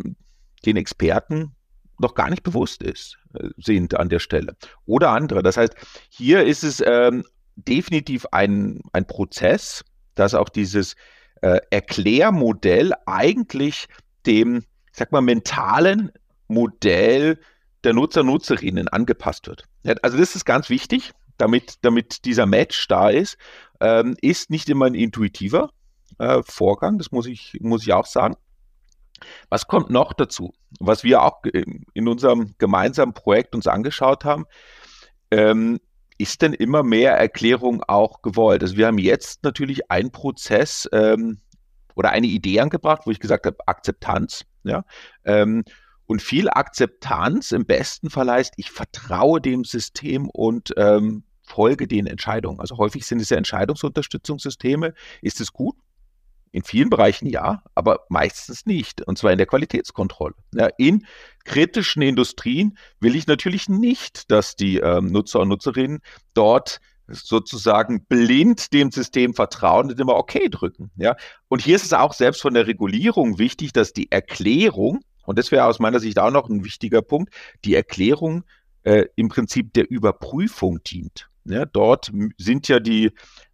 den 0.67 0.77
Experten 0.77 1.57
noch 1.99 2.15
gar 2.15 2.29
nicht 2.29 2.43
bewusst 2.43 2.83
ist, 2.83 3.17
äh, 3.33 3.49
sind 3.57 3.99
an 3.99 4.11
der 4.11 4.19
Stelle. 4.19 4.57
Oder 4.85 5.09
andere. 5.13 5.43
Das 5.43 5.57
heißt, 5.57 5.75
hier 6.11 6.45
ist 6.45 6.65
es 6.65 6.83
ähm, 6.85 7.25
definitiv 7.57 8.27
ein, 8.31 8.83
ein 8.93 9.07
Prozess, 9.07 9.83
dass 10.17 10.35
auch 10.35 10.51
dieses 10.51 10.97
äh, 11.43 11.61
Erklärmodell 11.71 12.93
eigentlich 13.07 13.89
dem, 14.27 14.65
sag 14.93 15.13
mal, 15.13 15.21
mentalen 15.21 16.13
Modell 16.49 17.39
der 17.85 17.95
Nutzer, 17.95 18.23
Nutzerinnen 18.23 18.89
angepasst 18.89 19.47
wird. 19.47 19.65
Also 20.03 20.19
das 20.19 20.37
ist 20.37 20.45
ganz 20.45 20.71
wichtig, 20.71 21.13
damit, 21.39 21.79
damit 21.83 22.25
dieser 22.25 22.47
Match 22.47 22.87
da 22.89 23.11
ist. 23.11 23.37
Ähm, 23.81 24.17
ist 24.21 24.51
nicht 24.51 24.69
immer 24.69 24.87
ein 24.87 24.95
intuitiver 24.95 25.71
äh, 26.19 26.43
Vorgang, 26.45 26.99
das 26.99 27.11
muss 27.11 27.27
ich, 27.27 27.59
muss 27.61 27.83
ich 27.83 27.93
auch 27.93 28.07
sagen. 28.07 28.37
Was 29.49 29.67
kommt 29.67 29.91
noch 29.91 30.13
dazu? 30.13 30.53
Was 30.81 31.05
wir 31.05 31.23
auch 31.23 31.43
in 31.45 32.09
unserem 32.09 32.55
gemeinsamen 32.59 33.15
Projekt 33.15 33.55
uns 33.55 33.67
angeschaut 33.67 34.25
haben, 34.25 34.47
ähm, 35.31 35.81
ist 36.19 36.43
denn 36.43 36.53
immer 36.53 36.83
mehr 36.83 37.13
Erklärung 37.13 37.83
auch 37.87 38.23
gewollt? 38.23 38.63
Also 38.63 38.77
wir 38.77 38.87
haben 38.87 38.99
jetzt 38.99 39.43
natürlich 39.45 39.91
einen 39.91 40.13
Prozess 40.13 40.89
ähm, 40.93 41.41
oder 41.95 42.11
eine 42.11 42.27
Idee 42.27 42.61
angebracht, 42.61 43.03
wo 43.05 43.11
ich 43.11 43.21
gesagt 43.21 43.47
habe, 43.47 43.57
Akzeptanz. 43.67 44.45
Ja? 44.65 44.85
Ähm, 45.25 45.65
und 46.07 46.21
viel 46.21 46.51
Akzeptanz 46.51 47.53
im 47.53 47.65
besten 47.65 48.11
Fall 48.11 48.31
heißt, 48.31 48.55
ich 48.57 48.71
vertraue 48.71 49.41
dem 49.41 49.65
System 49.65 50.29
und 50.29 50.75
ähm, 50.77 51.25
folge 51.43 51.87
den 51.87 52.07
Entscheidungen. 52.07 52.61
Also 52.61 52.77
häufig 52.79 53.07
sind 53.07 53.21
es 53.21 53.31
ja 53.31 53.37
Entscheidungsunterstützungssysteme. 53.37 54.95
Ist 55.21 55.41
es 55.41 55.53
gut? 55.53 55.77
In 56.51 56.63
vielen 56.65 56.91
Bereichen 56.91 57.27
ja, 57.27 57.63
aber 57.75 58.01
meistens 58.11 58.67
nicht. 58.67 59.01
Und 59.07 59.17
zwar 59.17 59.33
in 59.33 59.39
der 59.39 59.47
Qualitätskontrolle. 59.47 60.35
Ja, 60.55 60.69
in 60.77 61.07
kritischen 61.45 62.03
Industrien 62.03 62.77
will 63.01 63.17
ich 63.17 63.27
natürlich 63.27 63.71
nicht, 63.71 64.31
dass 64.31 64.55
die 64.55 64.77
ähm, 64.77 65.07
Nutzer 65.07 65.41
und 65.41 65.49
Nutzerinnen 65.49 66.01
dort 66.35 66.79
sozusagen 67.13 68.05
blind 68.07 68.73
dem 68.73 68.91
System 68.91 69.35
vertrauen 69.35 69.91
und 69.91 70.01
immer 70.01 70.17
okay 70.17 70.49
drücken. 70.49 70.91
Ja? 70.97 71.17
Und 71.49 71.63
hier 71.63 71.77
ist 71.77 71.85
es 71.85 71.93
auch 71.93 72.13
selbst 72.13 72.43
von 72.43 72.55
der 72.55 72.67
Regulierung 72.67 73.39
wichtig, 73.39 73.73
dass 73.73 73.93
die 73.93 74.11
Erklärung, 74.11 75.01
und 75.25 75.39
das 75.39 75.53
wäre 75.53 75.67
aus 75.67 75.79
meiner 75.79 76.01
Sicht 76.01 76.19
auch 76.19 76.31
noch 76.31 76.49
ein 76.49 76.65
wichtiger 76.65 77.03
Punkt, 77.03 77.33
die 77.65 77.75
Erklärung 77.75 78.45
äh, 78.83 79.05
im 79.17 79.29
Prinzip 79.29 79.73
der 79.75 79.91
Überprüfung 79.91 80.83
dient. 80.83 81.29
Ja, 81.45 81.65
dort 81.67 82.13
sind 82.39 82.69
ja 82.69 82.79
die 82.79 83.11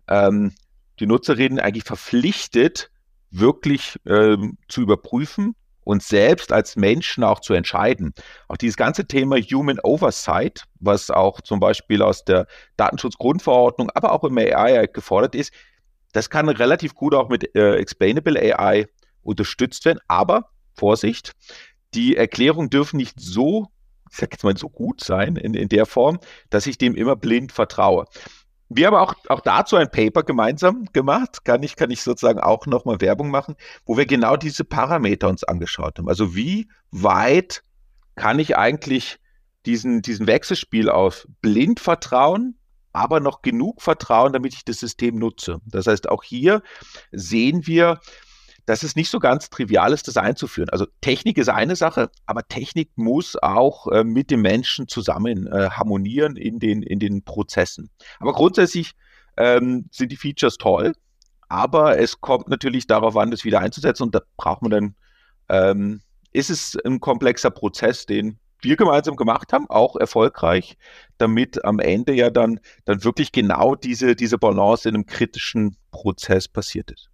ähm, 0.08 0.52
die 1.00 1.06
Nutzerinnen 1.06 1.60
eigentlich 1.60 1.84
verpflichtet, 1.84 2.90
wirklich 3.30 3.98
ähm, 4.06 4.58
zu 4.68 4.80
überprüfen 4.80 5.54
und 5.88 6.02
selbst 6.02 6.52
als 6.52 6.76
Menschen 6.76 7.24
auch 7.24 7.40
zu 7.40 7.54
entscheiden. 7.54 8.12
Auch 8.46 8.58
dieses 8.58 8.76
ganze 8.76 9.06
Thema 9.06 9.36
Human 9.38 9.80
Oversight, 9.82 10.64
was 10.80 11.10
auch 11.10 11.40
zum 11.40 11.60
Beispiel 11.60 12.02
aus 12.02 12.26
der 12.26 12.46
Datenschutzgrundverordnung, 12.76 13.88
aber 13.94 14.12
auch 14.12 14.22
im 14.24 14.36
AI 14.36 14.86
gefordert 14.92 15.34
ist, 15.34 15.50
das 16.12 16.28
kann 16.28 16.50
relativ 16.50 16.94
gut 16.94 17.14
auch 17.14 17.30
mit 17.30 17.54
äh, 17.56 17.76
Explainable 17.76 18.38
AI 18.38 18.84
unterstützt 19.22 19.86
werden. 19.86 20.00
Aber 20.08 20.50
Vorsicht, 20.76 21.32
die 21.94 22.16
Erklärungen 22.16 22.68
dürfen 22.68 22.98
nicht 22.98 23.18
so, 23.18 23.68
ich 24.10 24.18
sag 24.18 24.30
jetzt 24.32 24.44
mal, 24.44 24.58
so 24.58 24.68
gut 24.68 25.02
sein 25.02 25.36
in, 25.36 25.54
in 25.54 25.70
der 25.70 25.86
Form, 25.86 26.18
dass 26.50 26.66
ich 26.66 26.76
dem 26.76 26.96
immer 26.96 27.16
blind 27.16 27.50
vertraue. 27.50 28.04
Wir 28.68 28.88
haben 28.88 28.96
auch, 28.96 29.14
auch 29.28 29.40
dazu 29.40 29.76
ein 29.76 29.90
Paper 29.90 30.22
gemeinsam 30.22 30.86
gemacht, 30.92 31.44
kann 31.44 31.62
ich, 31.62 31.76
kann 31.76 31.90
ich 31.90 32.02
sozusagen 32.02 32.40
auch 32.40 32.66
nochmal 32.66 33.00
Werbung 33.00 33.30
machen, 33.30 33.56
wo 33.86 33.96
wir 33.96 34.04
genau 34.04 34.36
diese 34.36 34.64
Parameter 34.64 35.28
uns 35.28 35.44
angeschaut 35.44 35.98
haben. 35.98 36.08
Also 36.08 36.34
wie 36.34 36.68
weit 36.90 37.62
kann 38.14 38.38
ich 38.38 38.56
eigentlich 38.56 39.18
diesen, 39.64 40.02
diesen 40.02 40.26
Wechselspiel 40.26 40.90
auf 40.90 41.26
blind 41.40 41.80
vertrauen, 41.80 42.58
aber 42.92 43.20
noch 43.20 43.42
genug 43.42 43.80
vertrauen, 43.80 44.32
damit 44.32 44.54
ich 44.54 44.64
das 44.64 44.80
System 44.80 45.16
nutze. 45.16 45.60
Das 45.66 45.86
heißt, 45.86 46.08
auch 46.08 46.22
hier 46.22 46.62
sehen 47.12 47.66
wir, 47.66 48.00
dass 48.68 48.82
es 48.82 48.96
nicht 48.96 49.08
so 49.08 49.18
ganz 49.18 49.48
trivial 49.48 49.94
ist, 49.94 50.08
das 50.08 50.18
einzuführen. 50.18 50.68
Also 50.68 50.86
Technik 51.00 51.38
ist 51.38 51.48
eine 51.48 51.74
Sache, 51.74 52.10
aber 52.26 52.46
Technik 52.46 52.90
muss 52.96 53.34
auch 53.34 53.86
äh, 53.86 54.04
mit 54.04 54.30
dem 54.30 54.42
Menschen 54.42 54.88
zusammen 54.88 55.46
äh, 55.46 55.70
harmonieren 55.70 56.36
in 56.36 56.58
den, 56.58 56.82
in 56.82 56.98
den 56.98 57.24
Prozessen. 57.24 57.88
Aber 58.20 58.34
grundsätzlich 58.34 58.92
ähm, 59.38 59.88
sind 59.90 60.12
die 60.12 60.16
Features 60.16 60.58
toll, 60.58 60.92
aber 61.48 61.98
es 61.98 62.20
kommt 62.20 62.48
natürlich 62.48 62.86
darauf 62.86 63.16
an, 63.16 63.30
das 63.30 63.42
wieder 63.42 63.60
einzusetzen 63.60 64.02
und 64.02 64.14
da 64.14 64.20
braucht 64.36 64.60
man 64.60 64.70
dann, 64.70 64.94
ähm, 65.48 66.02
ist 66.32 66.50
es 66.50 66.76
ein 66.84 67.00
komplexer 67.00 67.50
Prozess, 67.50 68.04
den 68.04 68.38
wir 68.60 68.76
gemeinsam 68.76 69.16
gemacht 69.16 69.50
haben, 69.54 69.64
auch 69.70 69.96
erfolgreich, 69.96 70.76
damit 71.16 71.64
am 71.64 71.78
Ende 71.78 72.12
ja 72.12 72.28
dann, 72.28 72.60
dann 72.84 73.02
wirklich 73.02 73.32
genau 73.32 73.76
diese, 73.76 74.14
diese 74.14 74.36
Balance 74.36 74.86
in 74.86 74.94
einem 74.94 75.06
kritischen 75.06 75.78
Prozess 75.90 76.48
passiert 76.48 76.90
ist. 76.90 77.08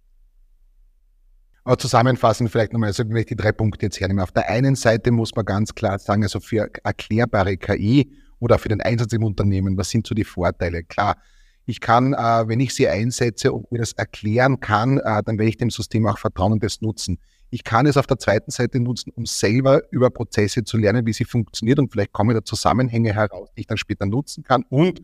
Aber 1.65 1.79
zusammenfassend 1.79 2.51
vielleicht 2.51 2.73
nochmal, 2.73 2.89
also 2.89 3.03
wenn 3.09 3.17
ich 3.17 3.25
die 3.25 3.35
drei 3.35 3.51
Punkte 3.51 3.87
jetzt 3.87 3.99
hernehme. 3.99 4.21
Auf 4.21 4.31
der 4.31 4.47
einen 4.47 4.75
Seite 4.75 5.11
muss 5.11 5.35
man 5.35 5.45
ganz 5.45 5.73
klar 5.73 5.97
sagen, 5.97 6.21
also 6.21 6.39
für 6.39 6.69
erklärbare 6.83 7.57
KI 7.57 8.11
oder 8.39 8.59
für 8.59 8.69
den 8.69 8.81
Einsatz 8.81 9.11
im 9.13 9.23
Unternehmen, 9.23 9.75
was 9.75 9.89
sind 9.89 10.05
so 10.05 10.13
die 10.13 10.23
Vorteile? 10.23 10.83
Klar, 10.83 11.17
ich 11.65 11.81
kann, 11.81 12.13
äh, 12.13 12.47
wenn 12.47 12.59
ich 12.59 12.75
sie 12.75 12.87
einsetze 12.87 13.51
und 13.51 13.71
mir 13.71 13.79
das 13.79 13.93
erklären 13.93 14.59
kann, 14.59 14.99
äh, 14.99 15.23
dann 15.23 15.39
werde 15.39 15.49
ich 15.49 15.57
dem 15.57 15.71
System 15.71 16.05
auch 16.05 16.19
vertrauen 16.19 16.53
und 16.53 16.63
das 16.63 16.81
nutzen. 16.81 17.17
Ich 17.49 17.63
kann 17.63 17.87
es 17.87 17.97
auf 17.97 18.05
der 18.05 18.19
zweiten 18.19 18.51
Seite 18.51 18.79
nutzen, 18.79 19.11
um 19.15 19.25
selber 19.25 19.81
über 19.89 20.11
Prozesse 20.11 20.63
zu 20.65 20.77
lernen, 20.77 21.07
wie 21.07 21.13
sie 21.13 21.25
funktioniert 21.25 21.79
und 21.79 21.91
vielleicht 21.91 22.13
kommen 22.13 22.35
da 22.35 22.43
Zusammenhänge 22.43 23.11
heraus, 23.11 23.49
die 23.57 23.61
ich 23.61 23.67
dann 23.67 23.77
später 23.77 24.05
nutzen 24.05 24.43
kann. 24.43 24.63
Und 24.69 25.01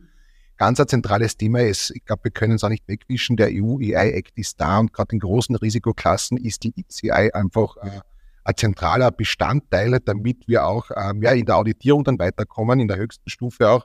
ganz 0.62 0.78
ein 0.78 0.86
zentrales 0.86 1.36
Thema 1.36 1.60
ist, 1.60 1.90
ich 1.90 2.04
glaube, 2.04 2.22
wir 2.24 2.30
können 2.30 2.54
es 2.54 2.62
auch 2.62 2.68
nicht 2.68 2.86
wegwischen, 2.86 3.36
der 3.36 3.48
EU-EI-Act 3.50 4.38
ist 4.38 4.60
da 4.60 4.78
und 4.78 4.92
gerade 4.92 5.12
in 5.12 5.18
großen 5.18 5.56
Risikoklassen 5.56 6.36
ist 6.36 6.62
die 6.62 6.72
ECI 6.76 7.32
einfach 7.32 7.76
äh, 7.78 8.00
ein 8.44 8.56
zentraler 8.56 9.10
Bestandteil, 9.10 9.98
damit 10.04 10.46
wir 10.46 10.64
auch 10.64 10.88
ähm, 10.94 11.20
ja, 11.20 11.32
in 11.32 11.46
der 11.46 11.56
Auditierung 11.56 12.04
dann 12.04 12.16
weiterkommen, 12.16 12.78
in 12.78 12.86
der 12.86 12.96
höchsten 12.96 13.28
Stufe 13.28 13.68
auch 13.68 13.84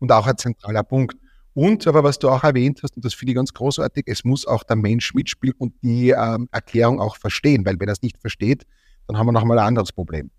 und 0.00 0.10
auch 0.10 0.26
ein 0.26 0.36
zentraler 0.36 0.82
Punkt. 0.82 1.16
Und 1.54 1.86
aber 1.86 2.02
was 2.02 2.18
du 2.18 2.28
auch 2.28 2.42
erwähnt 2.42 2.80
hast, 2.82 2.96
und 2.96 3.04
das 3.04 3.14
finde 3.14 3.30
ich 3.30 3.36
ganz 3.36 3.54
großartig, 3.54 4.06
es 4.08 4.24
muss 4.24 4.48
auch 4.48 4.64
der 4.64 4.74
Mensch 4.74 5.14
mitspielen 5.14 5.54
und 5.58 5.74
die 5.84 6.10
ähm, 6.10 6.48
Erklärung 6.50 7.00
auch 7.00 7.16
verstehen, 7.16 7.64
weil 7.64 7.78
wenn 7.78 7.88
er 7.88 7.92
es 7.92 8.02
nicht 8.02 8.18
versteht, 8.20 8.66
dann 9.06 9.16
haben 9.16 9.26
wir 9.26 9.32
nochmal 9.32 9.60
ein 9.60 9.66
anderes 9.66 9.92
Problem. 9.92 10.32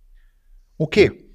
Okay. 0.77 1.26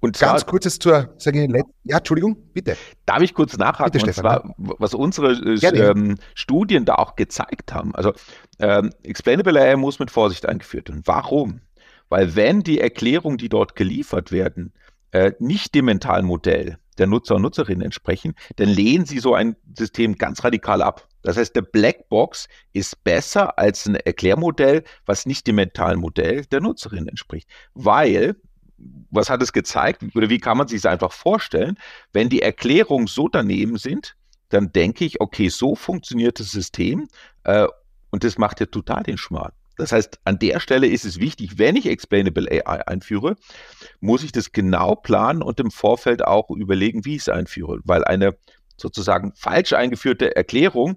Und 0.00 0.16
zwar, 0.16 0.30
ganz 0.30 0.46
kurzes 0.46 0.78
zur, 0.78 1.14
sage 1.18 1.44
ich, 1.44 1.62
ja, 1.84 1.98
Entschuldigung, 1.98 2.36
bitte. 2.52 2.76
Darf 3.06 3.22
ich 3.22 3.34
kurz 3.34 3.56
nachhaken? 3.56 3.92
Bitte, 3.92 4.06
und 4.06 4.12
zwar, 4.14 4.54
was 4.56 4.94
unsere 4.94 5.32
äh, 5.32 5.90
ähm, 5.90 6.16
Studien 6.34 6.84
da 6.84 6.96
auch 6.96 7.16
gezeigt 7.16 7.72
haben. 7.72 7.94
Also, 7.94 8.12
ähm, 8.58 8.90
Explainable 9.02 9.60
AI 9.60 9.76
muss 9.76 9.98
mit 9.98 10.10
Vorsicht 10.10 10.46
eingeführt 10.46 10.88
werden. 10.88 11.02
Warum? 11.04 11.60
Weil 12.08 12.36
wenn 12.36 12.62
die 12.62 12.80
Erklärungen, 12.80 13.38
die 13.38 13.48
dort 13.48 13.76
geliefert 13.76 14.30
werden, 14.30 14.72
äh, 15.12 15.32
nicht 15.38 15.74
dem 15.74 15.86
mentalen 15.86 16.26
Modell 16.26 16.78
der 16.98 17.06
Nutzer 17.06 17.36
und 17.36 17.42
Nutzerinnen 17.42 17.82
entsprechen, 17.82 18.34
dann 18.56 18.68
lehnen 18.68 19.04
sie 19.04 19.18
so 19.18 19.34
ein 19.34 19.56
System 19.76 20.16
ganz 20.16 20.44
radikal 20.44 20.82
ab. 20.82 21.08
Das 21.22 21.36
heißt, 21.36 21.56
der 21.56 21.62
Blackbox 21.62 22.48
ist 22.72 23.02
besser 23.02 23.58
als 23.58 23.86
ein 23.86 23.96
Erklärmodell, 23.96 24.84
was 25.06 25.26
nicht 25.26 25.46
dem 25.46 25.56
mentalen 25.56 25.98
Modell 25.98 26.44
der 26.46 26.60
Nutzerin 26.60 27.08
entspricht. 27.08 27.48
Weil, 27.72 28.36
was 29.10 29.30
hat 29.30 29.42
es 29.42 29.52
gezeigt, 29.52 30.02
oder 30.14 30.28
wie 30.28 30.38
kann 30.38 30.58
man 30.58 30.68
sich 30.68 30.78
es 30.78 30.86
einfach 30.86 31.12
vorstellen, 31.12 31.78
wenn 32.12 32.28
die 32.28 32.42
Erklärungen 32.42 33.06
so 33.06 33.28
daneben 33.28 33.78
sind, 33.78 34.16
dann 34.48 34.72
denke 34.72 35.04
ich, 35.04 35.20
okay, 35.20 35.48
so 35.48 35.74
funktioniert 35.74 36.40
das 36.40 36.50
System 36.50 37.08
äh, 37.44 37.66
und 38.10 38.24
das 38.24 38.38
macht 38.38 38.60
ja 38.60 38.66
total 38.66 39.02
den 39.02 39.18
Schmarrn. 39.18 39.52
Das 39.76 39.90
heißt, 39.90 40.20
an 40.24 40.38
der 40.38 40.60
Stelle 40.60 40.86
ist 40.86 41.04
es 41.04 41.18
wichtig, 41.18 41.58
wenn 41.58 41.74
ich 41.74 41.86
Explainable 41.86 42.48
AI 42.48 42.86
einführe, 42.86 43.36
muss 44.00 44.22
ich 44.22 44.30
das 44.30 44.52
genau 44.52 44.94
planen 44.94 45.42
und 45.42 45.58
im 45.58 45.70
Vorfeld 45.70 46.24
auch 46.24 46.50
überlegen, 46.50 47.04
wie 47.04 47.16
ich 47.16 47.22
es 47.22 47.28
einführe, 47.28 47.80
weil 47.84 48.04
eine 48.04 48.36
sozusagen 48.76 49.32
falsch 49.34 49.72
eingeführte 49.72 50.36
Erklärung 50.36 50.96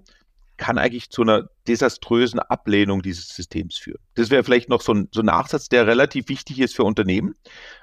kann 0.58 0.76
eigentlich 0.76 1.10
zu 1.10 1.22
einer 1.22 1.48
desaströsen 1.66 2.40
Ablehnung 2.40 3.00
dieses 3.00 3.28
Systems 3.28 3.78
führen. 3.78 4.00
Das 4.14 4.30
wäre 4.30 4.42
vielleicht 4.44 4.68
noch 4.68 4.82
so 4.82 4.92
ein, 4.92 5.08
so 5.12 5.20
ein 5.20 5.26
Nachsatz, 5.26 5.68
der 5.68 5.86
relativ 5.86 6.28
wichtig 6.28 6.58
ist 6.58 6.74
für 6.74 6.84
Unternehmen, 6.84 7.34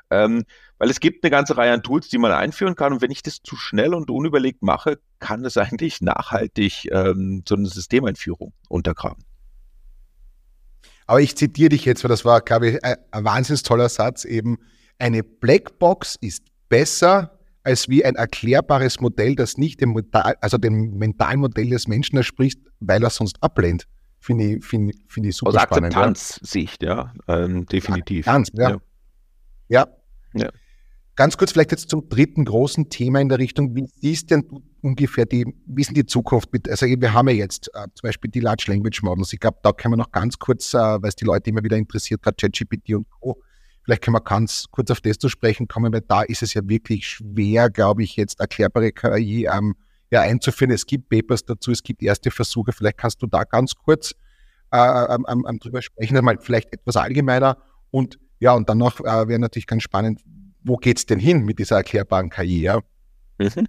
ähm, 0.10 0.44
weil 0.78 0.90
es 0.90 1.00
gibt 1.00 1.24
eine 1.24 1.32
ganze 1.32 1.58
Reihe 1.58 1.74
an 1.74 1.84
Tools, 1.84 2.10
die 2.10 2.18
man 2.18 2.32
einführen 2.32 2.76
kann 2.76 2.94
und 2.94 3.02
wenn 3.02 3.12
ich 3.12 3.24
das 3.24 3.42
zu 3.42 3.56
schnell 3.56 3.94
und 3.94 4.10
unüberlegt 4.10 4.62
mache, 4.62 5.00
kann 5.20 5.44
das 5.44 5.58
eigentlich 5.58 6.02
nachhaltig 6.02 6.90
ähm, 6.92 7.44
so 7.48 7.56
eine 7.56 7.68
Systemeinführung 7.68 8.54
untergraben. 8.70 9.24
Aber 11.08 11.22
ich 11.22 11.36
zitiere 11.36 11.70
dich 11.70 11.86
jetzt, 11.86 12.04
weil 12.04 12.10
das 12.10 12.26
war, 12.26 12.42
glaube 12.42 12.70
ich, 12.70 12.84
ein, 12.84 12.96
ein 13.12 13.26
wahnsinnig 13.26 13.64
toller 13.64 13.90
Satz 13.90 14.26
eben. 14.26 14.58
Eine 14.98 15.24
Blackbox 15.24 16.16
ist 16.20 16.44
besser 16.68 17.40
als 17.64 17.90
wie 17.90 18.06
ein 18.06 18.16
erklärbares 18.16 19.02
Modell, 19.02 19.36
das 19.36 19.58
nicht 19.58 19.82
dem, 19.82 20.00
also 20.42 20.58
dem 20.58 20.98
mentalen 20.98 21.40
Modell 21.40 21.70
des 21.70 21.88
Menschen 21.88 22.18
entspricht, 22.18 22.60
weil 22.80 23.04
er 23.04 23.10
sonst 23.10 23.42
ablehnt. 23.42 23.88
Finde 24.20 24.56
ich, 24.56 24.66
find, 24.66 24.96
find 25.08 25.26
ich 25.28 25.36
super 25.36 25.56
Aus 25.56 25.62
spannend. 25.62 25.96
Aus 25.96 26.04
Akzeptanzsicht, 26.04 26.84
ja, 26.84 27.14
ähm, 27.28 27.66
definitiv. 27.66 28.28
Akzeptanz, 28.28 28.52
ja. 28.54 28.70
ja. 28.72 28.78
Ja. 29.68 29.88
ja. 30.34 30.50
Ganz 31.16 31.38
kurz 31.38 31.54
vielleicht 31.54 31.72
jetzt 31.72 31.90
zum 31.90 32.10
dritten 32.10 32.44
großen 32.44 32.90
Thema 32.90 33.22
in 33.22 33.30
der 33.30 33.40
Richtung, 33.40 33.74
wie 33.74 33.88
siehst 34.02 34.32
denn 34.32 34.48
du 34.48 34.62
ungefähr 34.82 35.26
die, 35.26 35.46
wie 35.66 35.82
ist 35.82 35.88
denn 35.88 35.96
die 35.96 36.06
Zukunft 36.06 36.52
mit, 36.52 36.70
also 36.70 36.86
wir 36.86 37.14
haben 37.14 37.30
ja 37.30 37.36
jetzt 37.36 37.70
äh, 37.74 37.88
zum 37.94 38.08
Beispiel 38.08 38.30
die 38.30 38.42
Large 38.42 38.66
Language 38.68 39.02
Models, 39.02 39.32
ich 39.32 39.40
glaube, 39.40 39.58
da 39.64 39.72
können 39.72 39.94
wir 39.94 39.98
noch 39.98 40.12
ganz 40.12 40.38
kurz, 40.38 40.74
äh, 40.74 40.78
weil 40.78 41.08
es 41.08 41.16
die 41.16 41.26
Leute 41.26 41.50
immer 41.50 41.64
wieder 41.64 41.78
interessiert, 41.78 42.22
gerade 42.22 42.36
ChatGPT 42.36 42.96
und 42.96 43.10
Co., 43.10 43.42
vielleicht 43.84 44.02
können 44.02 44.16
wir 44.16 44.22
ganz 44.22 44.66
kurz 44.72 44.92
auf 44.92 45.00
das 45.00 45.18
zu 45.18 45.30
sprechen 45.30 45.68
kommen, 45.68 45.94
weil 45.94 46.02
da 46.02 46.24
ist 46.24 46.44
es 46.44 46.54
ja 46.54 46.62
wirklich 46.68 47.08
schwer, 47.08 47.70
glaube 47.70 48.04
ich, 48.04 48.18
jetzt 48.18 48.40
erklärbare 48.40 48.92
KI 48.92 49.48
ähm, 49.52 49.76
ja, 50.12 50.22
einzuführen. 50.22 50.72
Es 50.72 50.86
gibt 50.86 51.10
Papers 51.10 51.46
dazu, 51.46 51.72
es 51.72 51.82
gibt 51.82 52.04
erste 52.04 52.32
Versuche, 52.32 52.74
vielleicht 52.74 52.98
kannst 52.98 53.22
du 53.22 53.28
da 53.28 53.44
ganz 53.44 53.76
kurz 53.76 54.14
äh, 54.72 55.16
ähm, 55.16 55.46
ähm, 55.48 55.60
drüber 55.60 55.82
sprechen, 55.82 56.18
einmal 56.18 56.38
vielleicht 56.40 56.74
etwas 56.74 56.98
allgemeiner 56.98 57.58
und 57.92 58.20
ja, 58.40 58.54
und 58.54 58.70
dann 58.70 58.78
noch 58.78 59.00
äh, 59.00 59.28
wäre 59.28 59.40
natürlich 59.40 59.68
ganz 59.68 59.84
spannend, 59.84 60.22
wo 60.64 60.78
geht 60.78 60.98
es 60.98 61.06
denn 61.06 61.20
hin 61.20 61.44
mit 61.44 61.60
dieser 61.60 61.78
erklärbaren 61.78 62.30
KI? 62.30 62.62
Ja, 62.62 62.80
mhm. 63.38 63.68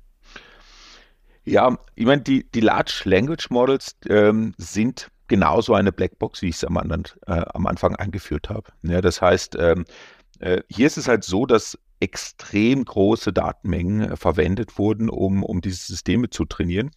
ja 1.44 1.78
ich 1.94 2.06
meine, 2.06 2.22
die, 2.22 2.50
die 2.50 2.60
Large 2.60 3.02
Language 3.04 3.50
Models 3.50 3.96
ähm, 4.08 4.54
sind 4.58 5.10
genauso 5.28 5.74
eine 5.74 5.92
Blackbox, 5.92 6.42
wie 6.42 6.48
ich 6.48 6.56
es 6.56 6.64
am, 6.64 6.76
äh, 6.76 7.04
am 7.26 7.66
Anfang 7.66 7.96
eingeführt 7.96 8.48
habe. 8.48 8.70
Ja, 8.82 9.00
das 9.00 9.20
heißt, 9.20 9.56
ähm, 9.58 9.84
äh, 10.38 10.62
hier 10.68 10.86
ist 10.86 10.96
es 10.96 11.08
halt 11.08 11.24
so, 11.24 11.46
dass 11.46 11.78
extrem 12.00 12.84
große 12.84 13.32
Datenmengen 13.32 14.12
äh, 14.12 14.16
verwendet 14.16 14.78
wurden, 14.78 15.08
um, 15.08 15.42
um 15.42 15.60
diese 15.60 15.84
Systeme 15.84 16.30
zu 16.30 16.44
trainieren 16.44 16.90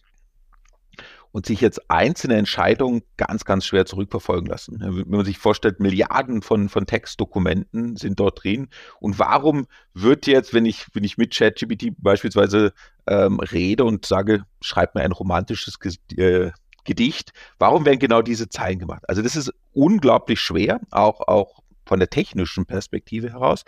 und 1.32 1.46
sich 1.46 1.60
jetzt 1.60 1.90
einzelne 1.90 2.36
Entscheidungen 2.36 3.02
ganz, 3.16 3.44
ganz 3.44 3.64
schwer 3.64 3.86
zurückverfolgen 3.86 4.46
lassen. 4.48 4.78
Wenn 4.80 5.08
man 5.08 5.24
sich 5.24 5.38
vorstellt, 5.38 5.80
Milliarden 5.80 6.42
von, 6.42 6.68
von 6.68 6.86
Textdokumenten 6.86 7.96
sind 7.96 8.18
dort 8.18 8.42
drin. 8.42 8.68
Und 9.00 9.18
warum 9.18 9.66
wird 9.94 10.26
jetzt, 10.26 10.52
wenn 10.52 10.66
ich, 10.66 10.86
wenn 10.92 11.04
ich 11.04 11.18
mit 11.18 11.34
ChatGPT 11.34 11.92
beispielsweise 11.98 12.72
ähm, 13.06 13.38
rede 13.38 13.84
und 13.84 14.06
sage, 14.06 14.44
schreib 14.60 14.94
mir 14.94 15.02
ein 15.02 15.12
romantisches 15.12 15.78
äh, 16.16 16.50
Gedicht, 16.84 17.32
warum 17.58 17.84
werden 17.84 17.98
genau 17.98 18.22
diese 18.22 18.48
Zeilen 18.48 18.78
gemacht? 18.78 19.04
Also 19.08 19.22
das 19.22 19.36
ist 19.36 19.52
unglaublich 19.72 20.40
schwer, 20.40 20.80
auch, 20.90 21.20
auch 21.20 21.60
von 21.86 21.98
der 22.00 22.10
technischen 22.10 22.66
Perspektive 22.66 23.30
heraus. 23.30 23.64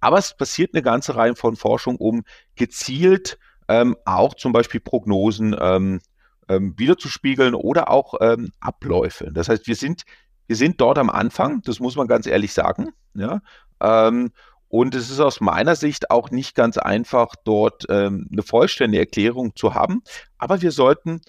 Aber 0.00 0.18
es 0.18 0.36
passiert 0.36 0.74
eine 0.74 0.82
ganze 0.82 1.16
Reihe 1.16 1.34
von 1.34 1.56
Forschung, 1.56 1.96
um 1.96 2.24
gezielt 2.56 3.38
ähm, 3.68 3.96
auch 4.04 4.34
zum 4.34 4.52
Beispiel 4.52 4.80
Prognosen 4.80 5.54
ähm, 5.58 6.00
ähm, 6.48 6.74
wiederzuspiegeln 6.76 7.54
oder 7.54 7.90
auch 7.90 8.14
ähm, 8.20 8.52
Abläufe. 8.60 9.30
Das 9.32 9.48
heißt, 9.48 9.66
wir 9.66 9.76
sind, 9.76 10.02
wir 10.46 10.56
sind 10.56 10.80
dort 10.80 10.98
am 10.98 11.10
Anfang, 11.10 11.62
das 11.62 11.80
muss 11.80 11.96
man 11.96 12.06
ganz 12.06 12.26
ehrlich 12.26 12.52
sagen. 12.52 12.90
Ja? 13.14 13.40
Ähm, 13.80 14.30
und 14.68 14.94
es 14.94 15.10
ist 15.10 15.20
aus 15.20 15.40
meiner 15.40 15.76
Sicht 15.76 16.10
auch 16.10 16.30
nicht 16.30 16.54
ganz 16.54 16.76
einfach, 16.76 17.34
dort 17.44 17.86
ähm, 17.88 18.28
eine 18.30 18.42
vollständige 18.42 19.00
Erklärung 19.02 19.56
zu 19.56 19.74
haben. 19.74 20.02
Aber 20.36 20.60
wir 20.60 20.72
sollten 20.72 21.22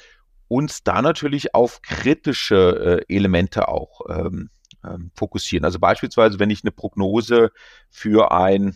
uns 0.50 0.84
da 0.84 1.02
natürlich 1.02 1.56
auf 1.56 1.82
kritische 1.82 3.06
äh, 3.08 3.16
Elemente 3.16 3.70
auch 3.70 4.02
ähm, 4.10 4.50
ähm, 4.84 5.12
fokussieren. 5.16 5.64
Also 5.64 5.80
beispielsweise, 5.80 6.40
wenn 6.40 6.50
ich 6.50 6.64
eine 6.64 6.72
Prognose 6.72 7.52
für 7.90 8.32
ein 8.32 8.76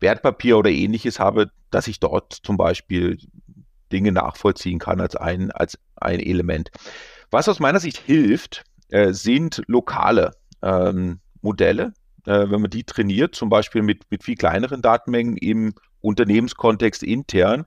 Wertpapier 0.00 0.58
oder 0.58 0.70
ähnliches 0.70 1.20
habe, 1.20 1.50
dass 1.70 1.86
ich 1.86 2.00
dort 2.00 2.32
zum 2.32 2.56
Beispiel 2.56 3.18
Dinge 3.96 4.12
nachvollziehen 4.12 4.78
kann 4.78 5.00
als 5.00 5.16
ein, 5.16 5.50
als 5.52 5.78
ein 5.96 6.20
Element. 6.20 6.70
Was 7.30 7.48
aus 7.48 7.60
meiner 7.60 7.80
Sicht 7.80 7.96
hilft, 7.96 8.64
äh, 8.90 9.14
sind 9.14 9.62
lokale 9.66 10.32
ähm, 10.62 11.20
Modelle. 11.40 11.94
Äh, 12.26 12.50
wenn 12.50 12.60
man 12.60 12.70
die 12.70 12.84
trainiert, 12.84 13.34
zum 13.34 13.48
Beispiel 13.48 13.80
mit, 13.80 14.02
mit 14.10 14.22
viel 14.22 14.36
kleineren 14.36 14.82
Datenmengen 14.82 15.38
im 15.38 15.74
Unternehmenskontext 16.02 17.02
intern. 17.02 17.64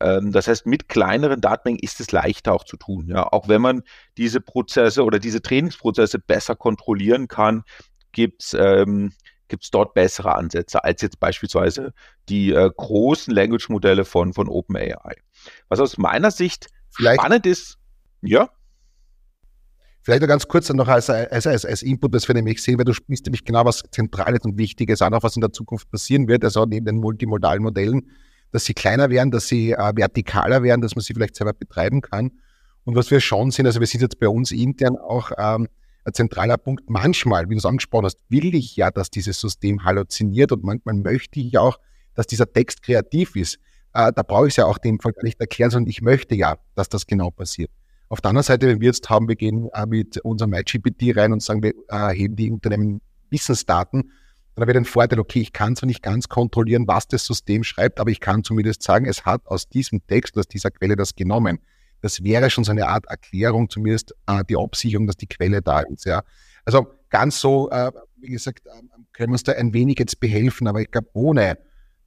Ähm, 0.00 0.30
das 0.30 0.46
heißt, 0.46 0.66
mit 0.66 0.88
kleineren 0.88 1.40
Datenmengen 1.40 1.82
ist 1.82 1.98
es 1.98 2.12
leichter 2.12 2.52
auch 2.52 2.64
zu 2.64 2.76
tun. 2.76 3.08
Ja? 3.08 3.26
Auch 3.32 3.48
wenn 3.48 3.60
man 3.60 3.82
diese 4.16 4.40
Prozesse 4.40 5.02
oder 5.02 5.18
diese 5.18 5.42
Trainingsprozesse 5.42 6.20
besser 6.20 6.54
kontrollieren 6.54 7.26
kann, 7.26 7.64
gibt 8.12 8.42
es 8.42 8.54
ähm, 8.54 9.12
gibt 9.52 9.64
es 9.64 9.70
dort 9.70 9.92
bessere 9.92 10.34
Ansätze 10.34 10.82
als 10.82 11.02
jetzt 11.02 11.20
beispielsweise 11.20 11.92
die 12.30 12.52
äh, 12.52 12.70
großen 12.74 13.34
Language-Modelle 13.34 14.06
von, 14.06 14.32
von 14.32 14.48
OpenAI. 14.48 15.16
Was 15.68 15.80
aus 15.80 15.98
meiner 15.98 16.30
Sicht 16.30 16.68
Vielleicht, 16.90 17.20
spannend 17.20 17.46
ist, 17.46 17.78
ja. 18.20 18.50
Vielleicht 20.02 20.22
noch 20.22 20.28
ganz 20.28 20.48
kurz 20.48 20.68
noch 20.70 20.88
als, 20.88 21.08
als, 21.10 21.46
als, 21.46 21.64
als 21.64 21.82
Input, 21.82 22.14
das 22.14 22.26
wir 22.26 22.34
nämlich 22.34 22.60
sehen, 22.62 22.76
weil 22.76 22.84
du 22.84 22.92
spielst 22.92 23.24
nämlich 23.26 23.44
genau 23.44 23.64
was 23.64 23.84
Zentrales 23.92 24.40
und 24.42 24.58
Wichtiges 24.58 25.00
an, 25.00 25.14
auch 25.14 25.22
was 25.22 25.36
in 25.36 25.40
der 25.40 25.52
Zukunft 25.52 25.90
passieren 25.90 26.26
wird, 26.26 26.44
also 26.44 26.64
neben 26.64 26.86
den 26.86 26.96
multimodalen 26.96 27.62
Modellen, 27.62 28.10
dass 28.50 28.64
sie 28.64 28.74
kleiner 28.74 29.10
werden, 29.10 29.30
dass 29.30 29.46
sie 29.46 29.72
äh, 29.72 29.92
vertikaler 29.94 30.62
werden, 30.62 30.80
dass 30.80 30.96
man 30.96 31.02
sie 31.02 31.14
vielleicht 31.14 31.36
selber 31.36 31.52
betreiben 31.52 32.00
kann. 32.00 32.32
Und 32.84 32.96
was 32.96 33.10
wir 33.12 33.20
schon 33.20 33.52
sehen, 33.52 33.66
also 33.66 33.78
wir 33.78 33.86
sind 33.86 34.00
jetzt 34.00 34.18
bei 34.18 34.28
uns 34.28 34.50
intern 34.50 34.96
auch 34.96 35.30
ähm, 35.38 35.68
ein 36.04 36.14
zentraler 36.14 36.58
Punkt. 36.58 36.90
Manchmal, 36.90 37.48
wie 37.48 37.54
du 37.54 37.58
es 37.58 37.64
angesprochen 37.64 38.06
hast, 38.06 38.18
will 38.28 38.56
ich 38.56 38.74
ja, 38.74 38.90
dass 38.90 39.08
dieses 39.08 39.40
System 39.40 39.84
halluziniert 39.84 40.50
und 40.50 40.64
manchmal 40.64 40.96
möchte 40.96 41.38
ich 41.38 41.56
auch, 41.58 41.78
dass 42.14 42.26
dieser 42.26 42.52
Text 42.52 42.82
kreativ 42.82 43.36
ist 43.36 43.58
äh, 43.94 44.12
da 44.12 44.22
brauche 44.22 44.46
ich 44.46 44.52
es 44.52 44.56
ja 44.56 44.66
auch 44.66 44.78
dem 44.78 45.00
Fall 45.00 45.12
gar 45.12 45.22
nicht 45.22 45.40
erklären, 45.40 45.70
sondern 45.70 45.90
ich 45.90 46.02
möchte 46.02 46.34
ja, 46.34 46.56
dass 46.74 46.88
das 46.88 47.06
genau 47.06 47.30
passiert. 47.30 47.70
Auf 48.08 48.20
der 48.20 48.30
anderen 48.30 48.44
Seite, 48.44 48.68
wenn 48.68 48.80
wir 48.80 48.88
jetzt 48.88 49.08
haben, 49.08 49.28
wir 49.28 49.36
gehen 49.36 49.70
äh, 49.72 49.86
mit 49.86 50.18
unserem 50.18 50.50
MyGPT 50.50 51.16
rein 51.16 51.32
und 51.32 51.42
sagen, 51.42 51.62
wir 51.62 51.72
äh, 51.88 52.14
heben 52.14 52.36
die 52.36 52.50
Unternehmen 52.50 53.00
Wissensdaten, 53.30 54.12
dann 54.54 54.62
habe 54.62 54.72
ich 54.72 54.76
den 54.76 54.84
Vorteil, 54.84 55.18
okay, 55.18 55.40
ich 55.40 55.52
kann 55.52 55.76
zwar 55.76 55.86
nicht 55.86 56.02
ganz 56.02 56.28
kontrollieren, 56.28 56.86
was 56.86 57.08
das 57.08 57.24
System 57.24 57.64
schreibt, 57.64 58.00
aber 58.00 58.10
ich 58.10 58.20
kann 58.20 58.44
zumindest 58.44 58.82
sagen, 58.82 59.06
es 59.06 59.24
hat 59.24 59.46
aus 59.46 59.68
diesem 59.68 60.06
Text, 60.06 60.36
aus 60.36 60.46
dieser 60.46 60.70
Quelle 60.70 60.94
das 60.94 61.14
genommen. 61.14 61.58
Das 62.02 62.22
wäre 62.22 62.50
schon 62.50 62.64
so 62.64 62.72
eine 62.72 62.88
Art 62.88 63.06
Erklärung, 63.06 63.70
zumindest 63.70 64.14
äh, 64.26 64.44
die 64.48 64.56
Absicherung, 64.56 65.06
dass 65.06 65.16
die 65.16 65.26
Quelle 65.26 65.62
da 65.62 65.80
ist. 65.80 66.04
Ja. 66.04 66.22
Also 66.66 66.86
ganz 67.08 67.40
so, 67.40 67.70
äh, 67.70 67.92
wie 68.16 68.32
gesagt, 68.32 68.66
äh, 68.66 68.70
können 69.12 69.30
wir 69.30 69.34
uns 69.34 69.44
da 69.44 69.52
ein 69.52 69.72
wenig 69.72 69.98
jetzt 69.98 70.20
behelfen, 70.20 70.66
aber 70.66 70.82
ich 70.82 70.90
glaube, 70.90 71.08
ohne 71.14 71.56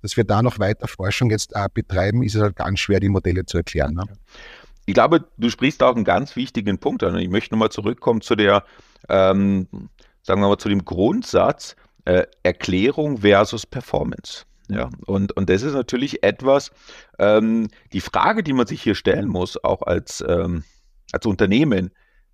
dass 0.05 0.15
wir 0.17 0.23
da 0.23 0.43
noch 0.43 0.59
weiter 0.59 0.87
Forschung 0.87 1.31
jetzt 1.31 1.53
äh, 1.55 1.67
betreiben, 1.73 2.21
ist 2.21 2.35
es 2.35 2.41
halt 2.41 2.55
ganz 2.55 2.79
schwer, 2.79 2.99
die 2.99 3.09
Modelle 3.09 3.43
zu 3.43 3.57
erklären. 3.57 3.95
Ne? 3.95 4.03
Ich 4.85 4.93
glaube, 4.93 5.27
du 5.37 5.49
sprichst 5.49 5.81
auch 5.81 5.95
einen 5.95 6.05
ganz 6.05 6.35
wichtigen 6.35 6.77
Punkt 6.77 7.03
an. 7.03 7.17
Ich 7.17 7.29
möchte 7.29 7.55
nochmal 7.55 7.71
zurückkommen 7.71 8.21
zu 8.21 8.35
der, 8.35 8.63
ähm, 9.09 9.67
sagen 10.21 10.41
wir 10.41 10.47
mal, 10.47 10.59
zu 10.59 10.69
dem 10.69 10.85
Grundsatz 10.85 11.75
äh, 12.05 12.27
Erklärung 12.43 13.17
versus 13.17 13.65
Performance. 13.65 14.43
Ja, 14.69 14.91
und, 15.07 15.35
und 15.35 15.49
das 15.49 15.63
ist 15.63 15.73
natürlich 15.73 16.21
etwas, 16.21 16.71
ähm, 17.17 17.67
die 17.91 18.01
Frage, 18.01 18.43
die 18.43 18.53
man 18.53 18.67
sich 18.67 18.83
hier 18.83 18.95
stellen 18.95 19.27
muss, 19.27 19.63
auch 19.63 19.81
als, 19.81 20.23
ähm, 20.27 20.63
als 21.13 21.25
Unternehmen, 21.25 21.89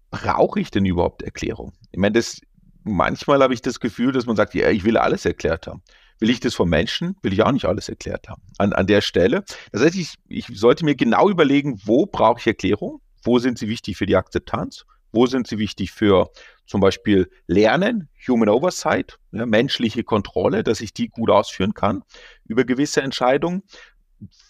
brauche 0.10 0.60
ich 0.60 0.72
denn 0.72 0.84
überhaupt 0.84 1.22
Erklärung? 1.22 1.72
Ich 1.92 2.00
meine, 2.00 2.14
das, 2.14 2.42
manchmal 2.84 3.42
habe 3.42 3.54
ich 3.54 3.62
das 3.62 3.80
Gefühl, 3.80 4.12
dass 4.12 4.26
man 4.26 4.36
sagt, 4.36 4.56
ja, 4.56 4.70
ich 4.70 4.84
will 4.84 4.98
alles 4.98 5.24
erklärt 5.24 5.68
haben. 5.68 5.82
Will 6.22 6.30
ich 6.30 6.40
das 6.40 6.54
vom 6.54 6.70
Menschen? 6.70 7.18
Will 7.24 7.34
ich 7.34 7.42
auch 7.42 7.52
nicht 7.52 7.66
alles 7.66 7.90
erklärt 7.90 8.30
haben. 8.30 8.44
An, 8.60 8.74
an 8.74 8.86
der 8.86 9.02
Stelle. 9.02 9.44
Das 9.72 9.82
heißt, 9.82 9.96
ich, 9.96 10.14
ich 10.30 10.48
sollte 10.54 10.86
mir 10.86 10.96
genau 10.96 11.30
überlegen, 11.30 11.82
wo 11.84 12.06
brauche 12.06 12.40
ich 12.40 12.46
Erklärung? 12.46 13.02
Wo 13.24 13.40
sind 13.40 13.58
sie 13.58 13.68
wichtig 13.68 13.98
für 13.98 14.06
die 14.06 14.16
Akzeptanz? 14.16 14.86
Wo 15.12 15.26
sind 15.26 15.48
sie 15.48 15.58
wichtig 15.58 15.92
für 15.92 16.30
zum 16.68 16.80
Beispiel 16.80 17.30
Lernen, 17.48 18.08
Human 18.28 18.50
Oversight, 18.50 19.18
ja, 19.32 19.48
menschliche 19.48 20.04
Kontrolle, 20.04 20.64
dass 20.64 20.80
ich 20.80 20.94
die 20.94 21.08
gut 21.08 21.32
ausführen 21.32 21.74
kann 21.74 22.04
über 22.46 22.66
gewisse 22.66 23.02
Entscheidungen? 23.02 23.64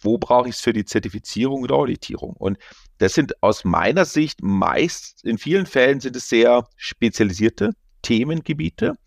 Wo 0.01 0.17
brauche 0.17 0.49
ich 0.49 0.55
es 0.55 0.61
für 0.61 0.73
die 0.73 0.83
Zertifizierung 0.83 1.63
oder 1.63 1.75
Auditierung? 1.75 2.33
Und 2.33 2.57
das 2.97 3.13
sind 3.13 3.41
aus 3.41 3.63
meiner 3.63 4.03
Sicht 4.03 4.43
meist, 4.43 5.23
in 5.23 5.37
vielen 5.37 5.65
Fällen 5.65 6.01
sind 6.01 6.17
es 6.17 6.27
sehr 6.27 6.67
spezialisierte 6.75 7.71
Themengebiete, 8.01 8.97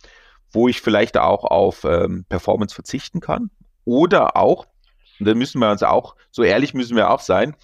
wo 0.55 0.69
ich 0.69 0.81
vielleicht 0.81 1.17
auch 1.17 1.45
auf 1.45 1.85
ähm, 1.85 2.25
Performance 2.29 2.75
verzichten 2.75 3.21
kann. 3.21 3.51
Oder 3.85 4.37
auch, 4.37 4.67
und 5.19 5.27
da 5.27 5.35
müssen 5.35 5.59
wir 5.59 5.71
uns 5.71 5.83
auch, 5.83 6.17
so 6.31 6.43
ehrlich 6.43 6.75
müssen 6.75 6.97
wir 6.97 7.11
auch 7.11 7.21
sein, 7.21 7.57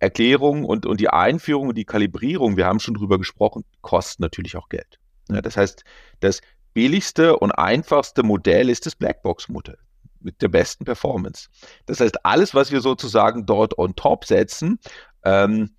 Erklärung 0.00 0.64
und, 0.64 0.86
und 0.86 1.00
die 1.00 1.08
Einführung 1.08 1.68
und 1.68 1.74
die 1.76 1.84
Kalibrierung, 1.84 2.56
wir 2.56 2.66
haben 2.66 2.80
schon 2.80 2.94
drüber 2.94 3.18
gesprochen, 3.18 3.64
kosten 3.80 4.22
natürlich 4.22 4.56
auch 4.56 4.68
Geld. 4.68 4.98
Ja, 5.30 5.42
das 5.42 5.56
heißt, 5.56 5.84
das 6.20 6.40
billigste 6.72 7.36
und 7.36 7.52
einfachste 7.52 8.22
Modell 8.22 8.70
ist 8.70 8.86
das 8.86 8.94
Blackbox-Modell 8.94 9.78
mit 10.20 10.40
der 10.42 10.48
besten 10.48 10.84
Performance. 10.84 11.48
Das 11.86 12.00
heißt, 12.00 12.24
alles, 12.24 12.54
was 12.54 12.70
wir 12.70 12.80
sozusagen 12.80 13.46
dort 13.46 13.78
on 13.78 13.94
top 13.96 14.24
setzen, 14.24 14.78
ähm, 15.24 15.70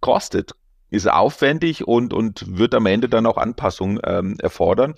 kostet, 0.00 0.52
ist 0.90 1.10
aufwendig 1.10 1.86
und, 1.86 2.12
und 2.12 2.56
wird 2.56 2.74
am 2.74 2.86
Ende 2.86 3.08
dann 3.08 3.26
auch 3.26 3.36
Anpassungen 3.36 4.00
ähm, 4.04 4.36
erfordern, 4.40 4.94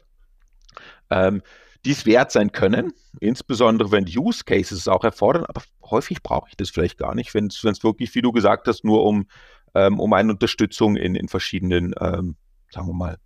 ähm, 1.10 1.42
die 1.84 1.92
es 1.92 2.04
wert 2.04 2.32
sein 2.32 2.52
können, 2.52 2.92
insbesondere 3.20 3.92
wenn 3.92 4.04
Use 4.04 4.44
Cases 4.44 4.78
es 4.78 4.88
auch 4.88 5.04
erfordern, 5.04 5.44
aber 5.46 5.62
häufig 5.84 6.22
brauche 6.22 6.48
ich 6.48 6.56
das 6.56 6.70
vielleicht 6.70 6.98
gar 6.98 7.14
nicht, 7.14 7.32
wenn 7.34 7.46
es 7.46 7.62
wirklich, 7.84 8.14
wie 8.14 8.22
du 8.22 8.32
gesagt 8.32 8.66
hast, 8.66 8.84
nur 8.84 9.04
um, 9.04 9.26
ähm, 9.74 10.00
um 10.00 10.12
eine 10.12 10.32
Unterstützung 10.32 10.96
in, 10.96 11.14
in 11.14 11.28
verschiedenen, 11.28 11.94
ähm, 12.00 12.36
sagen 12.70 12.88
wir 12.88 12.94
mal, 12.94 13.18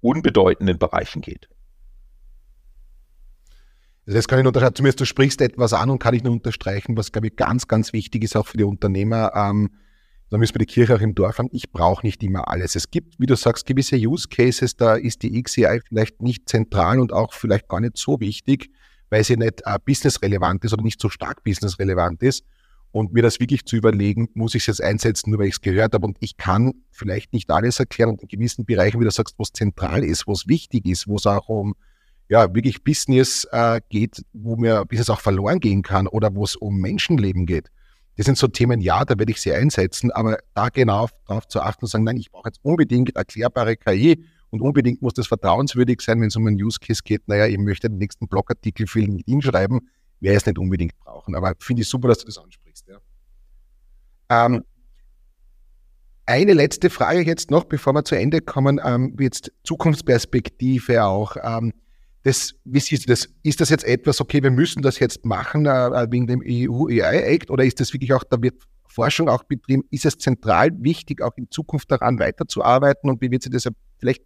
unbedeutenden 0.00 0.78
Bereichen 0.78 1.22
geht. 1.22 1.48
Also 4.06 4.18
das 4.18 4.28
kann 4.28 4.38
ich 4.38 4.46
unterstreichen. 4.46 4.74
Zumindest 4.74 5.00
du 5.00 5.06
sprichst 5.06 5.40
etwas 5.40 5.72
an 5.72 5.88
und 5.88 5.98
kann 5.98 6.14
ich 6.14 6.22
nur 6.22 6.34
unterstreichen, 6.34 6.96
was, 6.96 7.12
glaube 7.12 7.28
ich, 7.28 7.36
ganz, 7.36 7.68
ganz 7.68 7.94
wichtig 7.94 8.24
ist, 8.24 8.36
auch 8.36 8.46
für 8.46 8.58
die 8.58 8.64
Unternehmer. 8.64 9.32
Ähm, 9.34 9.70
da 10.34 10.38
müssen 10.38 10.56
wir 10.56 10.66
die 10.66 10.66
Kirche 10.66 10.96
auch 10.96 11.00
im 11.00 11.14
Dorf 11.14 11.38
haben. 11.38 11.48
Ich 11.52 11.70
brauche 11.70 12.04
nicht 12.04 12.20
immer 12.24 12.48
alles. 12.48 12.74
Es 12.74 12.90
gibt, 12.90 13.20
wie 13.20 13.26
du 13.26 13.36
sagst, 13.36 13.66
gewisse 13.66 13.94
Use 13.94 14.26
Cases, 14.26 14.74
da 14.74 14.96
ist 14.96 15.22
die 15.22 15.40
XCI 15.40 15.80
vielleicht 15.86 16.22
nicht 16.22 16.48
zentral 16.48 16.98
und 16.98 17.12
auch 17.12 17.32
vielleicht 17.32 17.68
gar 17.68 17.78
nicht 17.78 17.96
so 17.96 18.18
wichtig, 18.18 18.68
weil 19.10 19.22
sie 19.22 19.36
nicht 19.36 19.62
äh, 19.64 19.78
businessrelevant 19.84 20.64
ist 20.64 20.72
oder 20.72 20.82
nicht 20.82 21.00
so 21.00 21.08
stark 21.08 21.44
businessrelevant 21.44 22.20
ist. 22.24 22.44
Und 22.90 23.12
mir 23.12 23.22
das 23.22 23.38
wirklich 23.38 23.64
zu 23.64 23.76
überlegen, 23.76 24.28
muss 24.34 24.56
ich 24.56 24.62
es 24.62 24.66
jetzt 24.66 24.82
einsetzen, 24.82 25.30
nur 25.30 25.38
weil 25.38 25.46
ich 25.46 25.54
es 25.54 25.60
gehört 25.60 25.94
habe. 25.94 26.04
Und 26.04 26.16
ich 26.18 26.36
kann 26.36 26.72
vielleicht 26.90 27.32
nicht 27.32 27.52
alles 27.52 27.78
erklären 27.78 28.10
und 28.10 28.22
in 28.22 28.26
gewissen 28.26 28.64
Bereichen, 28.64 28.98
wie 28.98 29.04
du 29.04 29.12
sagst, 29.12 29.36
wo 29.38 29.44
es 29.44 29.52
zentral 29.52 30.02
ist, 30.02 30.26
wo 30.26 30.32
es 30.32 30.48
wichtig 30.48 30.84
ist, 30.86 31.06
wo 31.06 31.14
es 31.14 31.26
auch 31.26 31.48
um 31.48 31.76
ja, 32.28 32.52
wirklich 32.52 32.82
Business 32.82 33.46
äh, 33.52 33.80
geht, 33.88 34.24
wo 34.32 34.56
mir 34.56 34.84
Business 34.84 35.10
auch 35.10 35.20
verloren 35.20 35.60
gehen 35.60 35.82
kann 35.82 36.08
oder 36.08 36.34
wo 36.34 36.42
es 36.42 36.56
um 36.56 36.78
Menschenleben 36.78 37.46
geht 37.46 37.70
das 38.16 38.26
sind 38.26 38.38
so 38.38 38.46
Themen, 38.46 38.80
ja, 38.80 39.04
da 39.04 39.18
werde 39.18 39.32
ich 39.32 39.40
sie 39.40 39.52
einsetzen, 39.52 40.10
aber 40.12 40.38
da 40.54 40.68
genau 40.68 41.08
darauf 41.26 41.48
zu 41.48 41.60
achten 41.60 41.84
und 41.84 41.88
sagen, 41.88 42.04
nein, 42.04 42.16
ich 42.16 42.30
brauche 42.30 42.48
jetzt 42.48 42.60
unbedingt 42.62 43.16
erklärbare 43.16 43.76
KI 43.76 44.24
und 44.50 44.60
unbedingt 44.60 45.02
muss 45.02 45.14
das 45.14 45.26
vertrauenswürdig 45.26 46.00
sein, 46.00 46.20
wenn 46.20 46.28
es 46.28 46.36
um 46.36 46.46
einen 46.46 46.62
Use 46.62 46.78
Case 46.78 47.02
geht. 47.04 47.26
Naja, 47.26 47.46
ich 47.46 47.58
möchte 47.58 47.88
den 47.88 47.98
nächsten 47.98 48.28
Blogartikel 48.28 48.86
für 48.86 49.00
LinkedIn 49.00 49.42
schreiben, 49.42 49.88
werde 50.20 50.36
es 50.36 50.46
nicht 50.46 50.58
unbedingt 50.58 50.96
brauchen. 51.00 51.34
Aber 51.34 51.54
finde 51.58 51.82
ich 51.82 51.88
super, 51.88 52.08
dass 52.08 52.18
du 52.18 52.26
das 52.26 52.38
ansprichst. 52.38 52.86
Ja. 52.88 52.98
Ähm, 54.30 54.62
eine 56.26 56.52
letzte 56.52 56.88
Frage 56.88 57.20
jetzt 57.20 57.50
noch, 57.50 57.64
bevor 57.64 57.92
wir 57.94 58.04
zu 58.04 58.14
Ende 58.14 58.40
kommen, 58.40 58.80
ähm, 58.82 59.16
jetzt 59.18 59.52
Zukunftsperspektive 59.64 61.04
auch. 61.04 61.36
Ähm, 61.42 61.72
das, 62.24 62.54
wie 62.64 62.80
siehst 62.80 63.04
du 63.04 63.12
das? 63.12 63.28
Ist 63.42 63.60
das 63.60 63.68
jetzt 63.68 63.84
etwas, 63.84 64.20
okay, 64.20 64.42
wir 64.42 64.50
müssen 64.50 64.82
das 64.82 64.98
jetzt 64.98 65.24
machen 65.24 65.66
äh, 65.66 65.70
äh 65.70 66.10
wegen 66.10 66.26
dem 66.26 66.42
EU-AI-Act 66.44 67.50
oder 67.50 67.64
ist 67.64 67.80
das 67.80 67.92
wirklich 67.92 68.12
auch, 68.14 68.24
da 68.24 68.40
wird 68.40 68.62
Forschung 68.86 69.28
auch 69.28 69.44
betrieben, 69.44 69.84
ist 69.90 70.06
es 70.06 70.16
zentral 70.18 70.70
wichtig, 70.78 71.20
auch 71.20 71.36
in 71.36 71.50
Zukunft 71.50 71.90
daran 71.90 72.18
weiterzuarbeiten 72.18 73.10
und 73.10 73.20
wie 73.20 73.30
wird 73.30 73.42
sich 73.42 73.52
das 73.52 73.68
vielleicht 73.98 74.24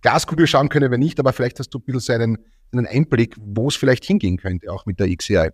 Glaskugel 0.00 0.46
schauen 0.46 0.68
können, 0.68 0.90
wenn 0.90 1.00
nicht, 1.00 1.20
aber 1.20 1.32
vielleicht 1.32 1.58
hast 1.60 1.70
du 1.70 1.78
ein 1.78 1.84
bisschen 1.84 2.00
so 2.00 2.12
einen, 2.12 2.38
einen 2.72 2.86
Einblick, 2.86 3.36
wo 3.38 3.68
es 3.68 3.76
vielleicht 3.76 4.04
hingehen 4.04 4.36
könnte, 4.36 4.72
auch 4.72 4.84
mit 4.86 4.98
der 4.98 5.14
XCI. 5.14 5.50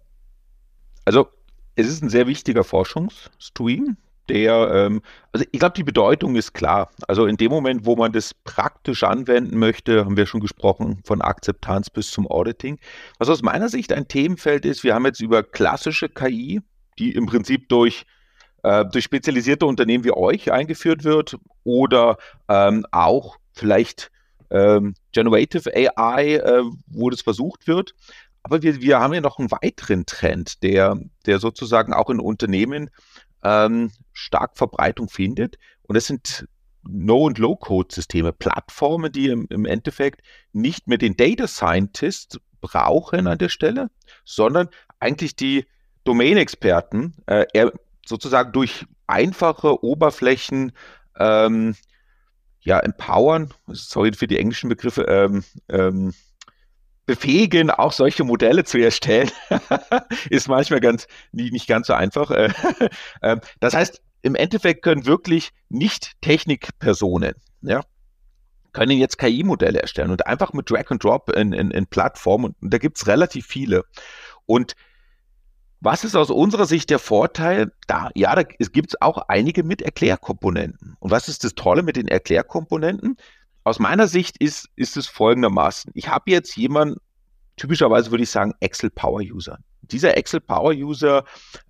Also 1.04 1.28
es 1.76 1.88
ist 1.88 2.02
ein 2.02 2.08
sehr 2.08 2.26
wichtiger 2.26 2.64
Forschungsstream, 2.64 3.96
der, 4.28 4.70
ähm, 4.72 5.02
also 5.32 5.44
ich 5.50 5.58
glaube, 5.58 5.74
die 5.74 5.84
Bedeutung 5.84 6.36
ist 6.36 6.54
klar. 6.54 6.90
Also 7.08 7.26
in 7.26 7.36
dem 7.36 7.50
Moment, 7.50 7.86
wo 7.86 7.96
man 7.96 8.12
das 8.12 8.34
praktisch 8.34 9.02
anwenden 9.02 9.58
möchte, 9.58 10.04
haben 10.04 10.16
wir 10.16 10.26
schon 10.26 10.40
gesprochen, 10.40 11.00
von 11.04 11.22
Akzeptanz 11.22 11.90
bis 11.90 12.10
zum 12.10 12.26
Auditing. 12.26 12.78
Was 13.18 13.28
aus 13.28 13.42
meiner 13.42 13.68
Sicht 13.68 13.92
ein 13.92 14.08
Themenfeld 14.08 14.64
ist, 14.64 14.84
wir 14.84 14.94
haben 14.94 15.06
jetzt 15.06 15.20
über 15.20 15.42
klassische 15.42 16.08
KI, 16.08 16.60
die 16.98 17.12
im 17.12 17.26
Prinzip 17.26 17.68
durch, 17.68 18.04
äh, 18.62 18.84
durch 18.86 19.04
spezialisierte 19.04 19.66
Unternehmen 19.66 20.04
wie 20.04 20.12
euch 20.12 20.52
eingeführt 20.52 21.04
wird 21.04 21.36
oder 21.64 22.16
ähm, 22.48 22.86
auch 22.92 23.36
vielleicht 23.52 24.10
ähm, 24.50 24.94
Generative 25.12 25.70
AI, 25.74 26.36
äh, 26.36 26.62
wo 26.86 27.10
das 27.10 27.22
versucht 27.22 27.66
wird. 27.66 27.94
Aber 28.44 28.62
wir, 28.62 28.80
wir 28.80 29.00
haben 29.00 29.14
ja 29.14 29.22
noch 29.22 29.38
einen 29.38 29.50
weiteren 29.50 30.04
Trend, 30.04 30.62
der, 30.62 30.98
der 31.26 31.38
sozusagen 31.38 31.94
auch 31.94 32.10
in 32.10 32.20
Unternehmen 32.20 32.90
ähm, 33.44 33.90
stark 34.12 34.56
Verbreitung 34.56 35.08
findet. 35.08 35.58
Und 35.82 35.94
das 35.94 36.06
sind 36.06 36.46
No- 36.86 37.24
und 37.24 37.38
Low-Code-Systeme, 37.38 38.32
Plattformen, 38.32 39.10
die 39.10 39.28
im, 39.28 39.46
im, 39.50 39.64
Endeffekt 39.64 40.22
nicht 40.52 40.86
mehr 40.86 40.98
den 40.98 41.16
Data 41.16 41.46
Scientist 41.46 42.40
brauchen 42.60 43.26
an 43.26 43.38
der 43.38 43.48
Stelle, 43.48 43.90
sondern 44.24 44.68
eigentlich 45.00 45.36
die 45.36 45.66
Domain-Experten 46.04 47.14
äh, 47.26 47.70
sozusagen 48.06 48.52
durch 48.52 48.86
einfache 49.06 49.82
Oberflächen 49.82 50.72
ähm, 51.18 51.74
ja, 52.60 52.80
empowern, 52.80 53.52
sorry 53.66 54.12
für 54.12 54.26
die 54.26 54.38
englischen 54.38 54.68
Begriffe, 54.68 55.02
ähm, 55.02 55.44
ähm, 55.68 56.14
befähigen, 57.06 57.70
auch 57.70 57.92
solche 57.92 58.24
Modelle 58.24 58.64
zu 58.64 58.78
erstellen, 58.78 59.30
ist 60.30 60.48
manchmal 60.48 60.80
ganz, 60.80 61.06
nicht 61.32 61.66
ganz 61.66 61.88
so 61.88 61.94
einfach. 61.94 62.30
Ähm, 63.22 63.40
das 63.60 63.74
heißt, 63.74 64.02
im 64.22 64.34
Endeffekt 64.34 64.82
können 64.82 65.06
wirklich 65.06 65.50
nicht 65.68 66.12
Technikpersonen, 66.20 67.34
ja, 67.62 67.82
können 68.72 68.98
jetzt 68.98 69.18
KI-Modelle 69.18 69.80
erstellen 69.80 70.10
und 70.10 70.26
einfach 70.26 70.52
mit 70.52 70.70
Drag 70.70 70.90
and 70.90 71.02
Drop 71.02 71.30
in, 71.30 71.52
in, 71.52 71.70
in 71.70 71.86
Plattformen, 71.86 72.54
und 72.60 72.72
da 72.72 72.78
gibt 72.78 72.98
es 72.98 73.06
relativ 73.06 73.46
viele. 73.46 73.84
Und 74.46 74.74
was 75.80 76.04
ist 76.04 76.16
aus 76.16 76.30
unserer 76.30 76.64
Sicht 76.66 76.88
der 76.90 76.98
Vorteil? 76.98 77.72
Da, 77.86 78.10
ja, 78.14 78.34
da 78.34 78.42
gibt 78.42 78.90
es 78.90 79.02
auch 79.02 79.18
einige 79.28 79.62
mit 79.62 79.82
Erklärkomponenten. 79.82 80.96
Und 80.98 81.10
was 81.10 81.28
ist 81.28 81.44
das 81.44 81.54
Tolle 81.54 81.82
mit 81.82 81.96
den 81.96 82.08
Erklärkomponenten? 82.08 83.16
Aus 83.64 83.78
meiner 83.78 84.06
Sicht 84.06 84.36
ist, 84.38 84.68
ist 84.76 84.96
es 84.96 85.06
folgendermaßen. 85.06 85.90
Ich 85.94 86.08
habe 86.08 86.30
jetzt 86.30 86.56
jemanden, 86.56 87.00
typischerweise 87.56 88.10
würde 88.10 88.24
ich 88.24 88.30
sagen, 88.30 88.54
Excel 88.60 88.90
Power 88.90 89.20
User. 89.20 89.58
Dieser 89.82 90.16
Excel 90.16 90.40
Power 90.40 90.72
User 90.72 91.24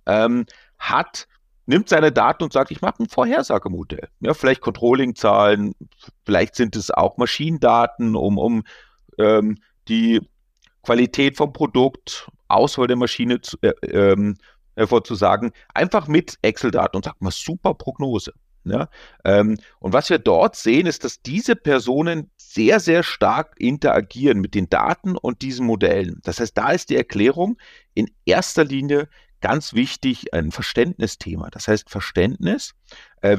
ähm, 0.05 0.45
hat 0.77 1.27
nimmt 1.67 1.89
seine 1.89 2.11
Daten 2.11 2.43
und 2.43 2.53
sagt, 2.53 2.71
ich 2.71 2.81
mache 2.81 3.01
ein 3.03 3.09
Vorhersagemodell. 3.09 4.07
Ja, 4.19 4.33
vielleicht 4.33 4.61
Controlling-Zahlen, 4.61 5.73
vielleicht 6.23 6.55
sind 6.55 6.75
es 6.75 6.91
auch 6.91 7.17
Maschinendaten, 7.17 8.15
um, 8.15 8.37
um 8.37 8.63
ähm, 9.17 9.57
die 9.87 10.21
Qualität 10.83 11.37
vom 11.37 11.53
Produkt, 11.53 12.29
Auswahl 12.47 12.87
der 12.87 12.97
Maschine 12.97 13.41
zu, 13.41 13.57
äh, 13.61 13.73
ähm, 13.87 14.37
hervorzusagen, 14.75 15.51
einfach 15.73 16.07
mit 16.07 16.37
Excel-Daten 16.41 16.97
und 16.97 17.05
sagt 17.05 17.21
mal 17.21 17.31
super 17.31 17.73
Prognose. 17.73 18.33
Ja? 18.65 18.89
Ähm, 19.23 19.57
und 19.79 19.93
was 19.93 20.09
wir 20.09 20.19
dort 20.19 20.55
sehen, 20.55 20.87
ist, 20.87 21.03
dass 21.03 21.21
diese 21.21 21.55
Personen 21.55 22.29
sehr, 22.37 22.79
sehr 22.79 23.03
stark 23.03 23.55
interagieren 23.57 24.39
mit 24.39 24.55
den 24.55 24.69
Daten 24.69 25.17
und 25.17 25.41
diesen 25.41 25.65
Modellen. 25.65 26.19
Das 26.23 26.39
heißt, 26.39 26.57
da 26.57 26.71
ist 26.71 26.89
die 26.89 26.97
Erklärung 26.97 27.57
in 27.93 28.09
erster 28.25 28.63
Linie 28.63 29.07
ganz 29.41 29.73
wichtig 29.73 30.33
ein 30.33 30.51
Verständnisthema. 30.51 31.49
Das 31.51 31.67
heißt, 31.67 31.89
Verständnis, 31.89 32.73
äh, 33.21 33.37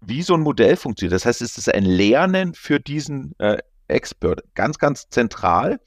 wie 0.00 0.22
so 0.22 0.34
ein 0.34 0.40
Modell 0.40 0.76
funktioniert. 0.76 1.14
Das 1.14 1.26
heißt, 1.26 1.42
es 1.42 1.58
ist 1.58 1.72
ein 1.72 1.84
Lernen 1.84 2.54
für 2.54 2.80
diesen 2.80 3.34
äh, 3.38 3.58
Expert, 3.88 4.42
ganz, 4.54 4.78
ganz 4.78 5.08
zentral. 5.08 5.80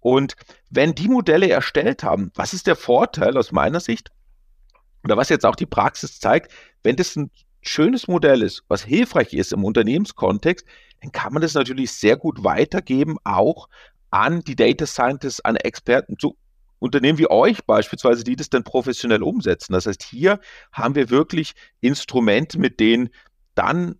Und 0.00 0.36
wenn 0.70 0.94
die 0.94 1.08
Modelle 1.08 1.48
erstellt 1.48 2.02
haben, 2.02 2.30
was 2.34 2.52
ist 2.52 2.66
der 2.66 2.76
Vorteil 2.76 3.36
aus 3.36 3.52
meiner 3.52 3.80
Sicht? 3.80 4.10
Oder 5.04 5.16
was 5.16 5.28
jetzt 5.28 5.46
auch 5.46 5.56
die 5.56 5.66
Praxis 5.66 6.18
zeigt, 6.18 6.52
wenn 6.82 6.96
das 6.96 7.16
ein 7.16 7.30
schönes 7.64 8.08
Modell 8.08 8.42
ist, 8.42 8.62
was 8.68 8.84
hilfreich 8.84 9.32
ist 9.34 9.52
im 9.52 9.64
Unternehmenskontext, 9.64 10.66
dann 11.00 11.12
kann 11.12 11.32
man 11.32 11.42
das 11.42 11.54
natürlich 11.54 11.92
sehr 11.92 12.16
gut 12.16 12.44
weitergeben, 12.44 13.16
auch 13.24 13.68
an 14.10 14.40
die 14.42 14.56
Data 14.56 14.86
Scientists, 14.86 15.40
an 15.40 15.56
Experten, 15.56 16.18
zu 16.18 16.36
Unternehmen 16.78 17.18
wie 17.18 17.30
euch 17.30 17.64
beispielsweise, 17.64 18.24
die 18.24 18.36
das 18.36 18.50
dann 18.50 18.62
professionell 18.62 19.22
umsetzen. 19.22 19.72
Das 19.72 19.86
heißt, 19.86 20.02
hier 20.02 20.38
haben 20.72 20.94
wir 20.94 21.08
wirklich 21.08 21.54
Instrumente, 21.80 22.58
mit 22.58 22.78
denen 22.78 23.08
dann 23.54 23.96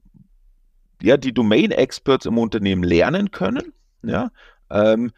ja, 1.03 1.16
die 1.16 1.33
Domain-Experts 1.33 2.27
im 2.27 2.38
Unternehmen 2.38 2.83
lernen 2.83 3.31
können, 3.31 3.72
ja, 4.03 4.31
ähm, 4.70 5.12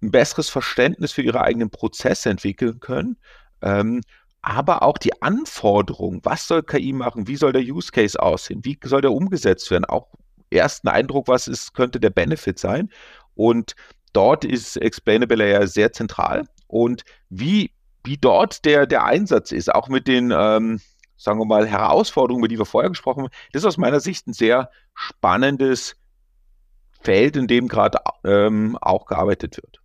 ein 0.00 0.10
besseres 0.10 0.48
Verständnis 0.48 1.12
für 1.12 1.22
ihre 1.22 1.40
eigenen 1.40 1.70
Prozesse 1.70 2.30
entwickeln 2.30 2.80
können, 2.80 3.16
ähm, 3.62 4.00
aber 4.42 4.82
auch 4.82 4.98
die 4.98 5.20
Anforderungen, 5.22 6.20
was 6.22 6.46
soll 6.46 6.62
KI 6.62 6.92
machen, 6.92 7.26
wie 7.26 7.36
soll 7.36 7.52
der 7.52 7.62
Use 7.62 7.90
Case 7.90 8.20
aussehen, 8.20 8.64
wie 8.64 8.78
soll 8.84 9.00
der 9.00 9.12
umgesetzt 9.12 9.70
werden, 9.70 9.84
auch 9.84 10.08
ersten 10.50 10.88
Eindruck, 10.88 11.28
was 11.28 11.48
ist, 11.48 11.74
könnte 11.74 12.00
der 12.00 12.10
Benefit 12.10 12.58
sein. 12.58 12.90
Und 13.34 13.74
dort 14.12 14.44
ist 14.44 14.76
Explainable 14.76 15.50
ja 15.50 15.66
sehr 15.66 15.92
zentral. 15.92 16.46
Und 16.66 17.04
wie, 17.28 17.72
wie 18.04 18.16
dort 18.16 18.64
der, 18.64 18.86
der 18.86 19.04
Einsatz 19.04 19.52
ist, 19.52 19.74
auch 19.74 19.88
mit 19.88 20.06
den 20.06 20.32
ähm, 20.34 20.80
sagen 21.18 21.40
wir 21.40 21.44
mal, 21.44 21.66
Herausforderungen, 21.66 22.40
über 22.40 22.48
die 22.48 22.58
wir 22.58 22.64
vorher 22.64 22.88
gesprochen 22.88 23.24
haben, 23.24 23.32
das 23.52 23.62
ist 23.62 23.66
aus 23.66 23.76
meiner 23.76 24.00
Sicht 24.00 24.26
ein 24.26 24.32
sehr 24.32 24.70
spannendes 24.94 25.96
Feld, 27.00 27.36
in 27.36 27.46
dem 27.46 27.68
gerade 27.68 27.98
ähm, 28.24 28.78
auch 28.80 29.06
gearbeitet 29.06 29.56
wird. 29.56 29.80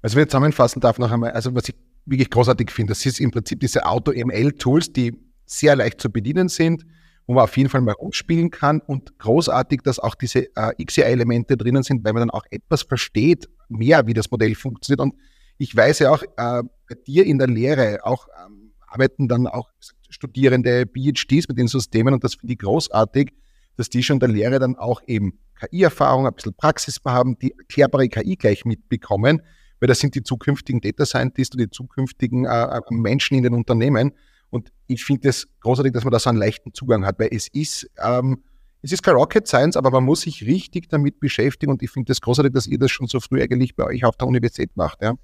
Also 0.00 0.16
wenn 0.16 0.24
ich 0.24 0.30
zusammenfassen 0.30 0.80
darf 0.80 0.98
noch 0.98 1.10
einmal, 1.10 1.32
also 1.32 1.54
was 1.54 1.68
ich 1.68 1.74
wirklich 2.06 2.30
großartig 2.30 2.70
finde, 2.70 2.92
das 2.92 3.04
ist 3.06 3.20
im 3.20 3.30
Prinzip 3.30 3.60
diese 3.60 3.86
Auto-ML-Tools, 3.86 4.92
die 4.92 5.12
sehr 5.46 5.76
leicht 5.76 6.00
zu 6.00 6.10
bedienen 6.10 6.48
sind, 6.48 6.84
wo 7.26 7.34
man 7.34 7.44
auf 7.44 7.56
jeden 7.56 7.68
Fall 7.68 7.80
mal 7.80 7.92
rumspielen 7.92 8.50
kann 8.50 8.80
und 8.80 9.18
großartig, 9.18 9.82
dass 9.82 9.98
auch 9.98 10.14
diese 10.14 10.46
äh, 10.56 10.84
XAI-Elemente 10.84 11.56
drinnen 11.56 11.82
sind, 11.82 12.04
weil 12.04 12.12
man 12.12 12.22
dann 12.22 12.30
auch 12.30 12.44
etwas 12.50 12.82
versteht, 12.82 13.48
mehr, 13.68 14.06
wie 14.06 14.14
das 14.14 14.30
Modell 14.30 14.54
funktioniert. 14.54 15.00
Und 15.00 15.14
ich 15.58 15.74
weiß 15.74 16.00
ja 16.00 16.10
auch 16.10 16.22
äh, 16.22 16.62
bei 16.88 16.94
dir 17.06 17.24
in 17.24 17.38
der 17.38 17.48
Lehre, 17.48 18.00
auch 18.04 18.26
ähm, 18.44 18.72
arbeiten 18.86 19.28
dann 19.28 19.46
auch 19.46 19.70
Studierende 20.10 20.86
PhDs 20.86 21.48
mit 21.48 21.58
den 21.58 21.68
Systemen 21.68 22.12
und 22.12 22.22
das 22.22 22.34
finde 22.34 22.52
ich 22.52 22.58
großartig, 22.58 23.32
dass 23.76 23.88
die 23.88 24.02
schon 24.02 24.20
der 24.20 24.28
Lehre 24.28 24.58
dann 24.58 24.76
auch 24.76 25.00
eben 25.06 25.38
KI-Erfahrung, 25.58 26.26
ein 26.26 26.34
bisschen 26.34 26.54
Praxis 26.54 27.00
haben, 27.06 27.38
die 27.38 27.52
erklärbare 27.56 28.08
KI 28.08 28.36
gleich 28.36 28.64
mitbekommen, 28.64 29.40
weil 29.82 29.88
das 29.88 29.98
sind 29.98 30.14
die 30.14 30.22
zukünftigen 30.22 30.80
Data 30.80 31.04
Scientists 31.04 31.56
und 31.56 31.60
die 31.60 31.68
zukünftigen 31.68 32.44
äh, 32.44 32.78
äh 32.78 32.80
Menschen 32.90 33.36
in 33.36 33.42
den 33.42 33.52
Unternehmen. 33.52 34.12
Und 34.50 34.72
ich 34.86 35.04
finde 35.04 35.28
es 35.28 35.48
großartig, 35.60 35.92
dass 35.92 36.04
man 36.04 36.12
da 36.12 36.20
so 36.20 36.30
einen 36.30 36.38
leichten 36.38 36.72
Zugang 36.72 37.04
hat, 37.04 37.18
weil 37.18 37.30
es 37.32 37.48
ist, 37.48 37.90
ähm, 37.98 38.44
es 38.82 38.92
ist 38.92 39.02
kein 39.02 39.16
Rocket 39.16 39.48
Science, 39.48 39.76
aber 39.76 39.90
man 39.90 40.04
muss 40.04 40.20
sich 40.20 40.46
richtig 40.46 40.88
damit 40.88 41.18
beschäftigen 41.18 41.72
und 41.72 41.82
ich 41.82 41.90
finde 41.90 42.12
es 42.12 42.20
großartig, 42.20 42.52
dass 42.52 42.68
ihr 42.68 42.78
das 42.78 42.92
schon 42.92 43.08
so 43.08 43.18
früh 43.18 43.42
eigentlich 43.42 43.74
bei 43.74 43.82
euch 43.82 44.04
auf 44.04 44.16
der 44.16 44.28
Universität 44.28 44.70
macht. 44.76 45.02
Ja. 45.02 45.14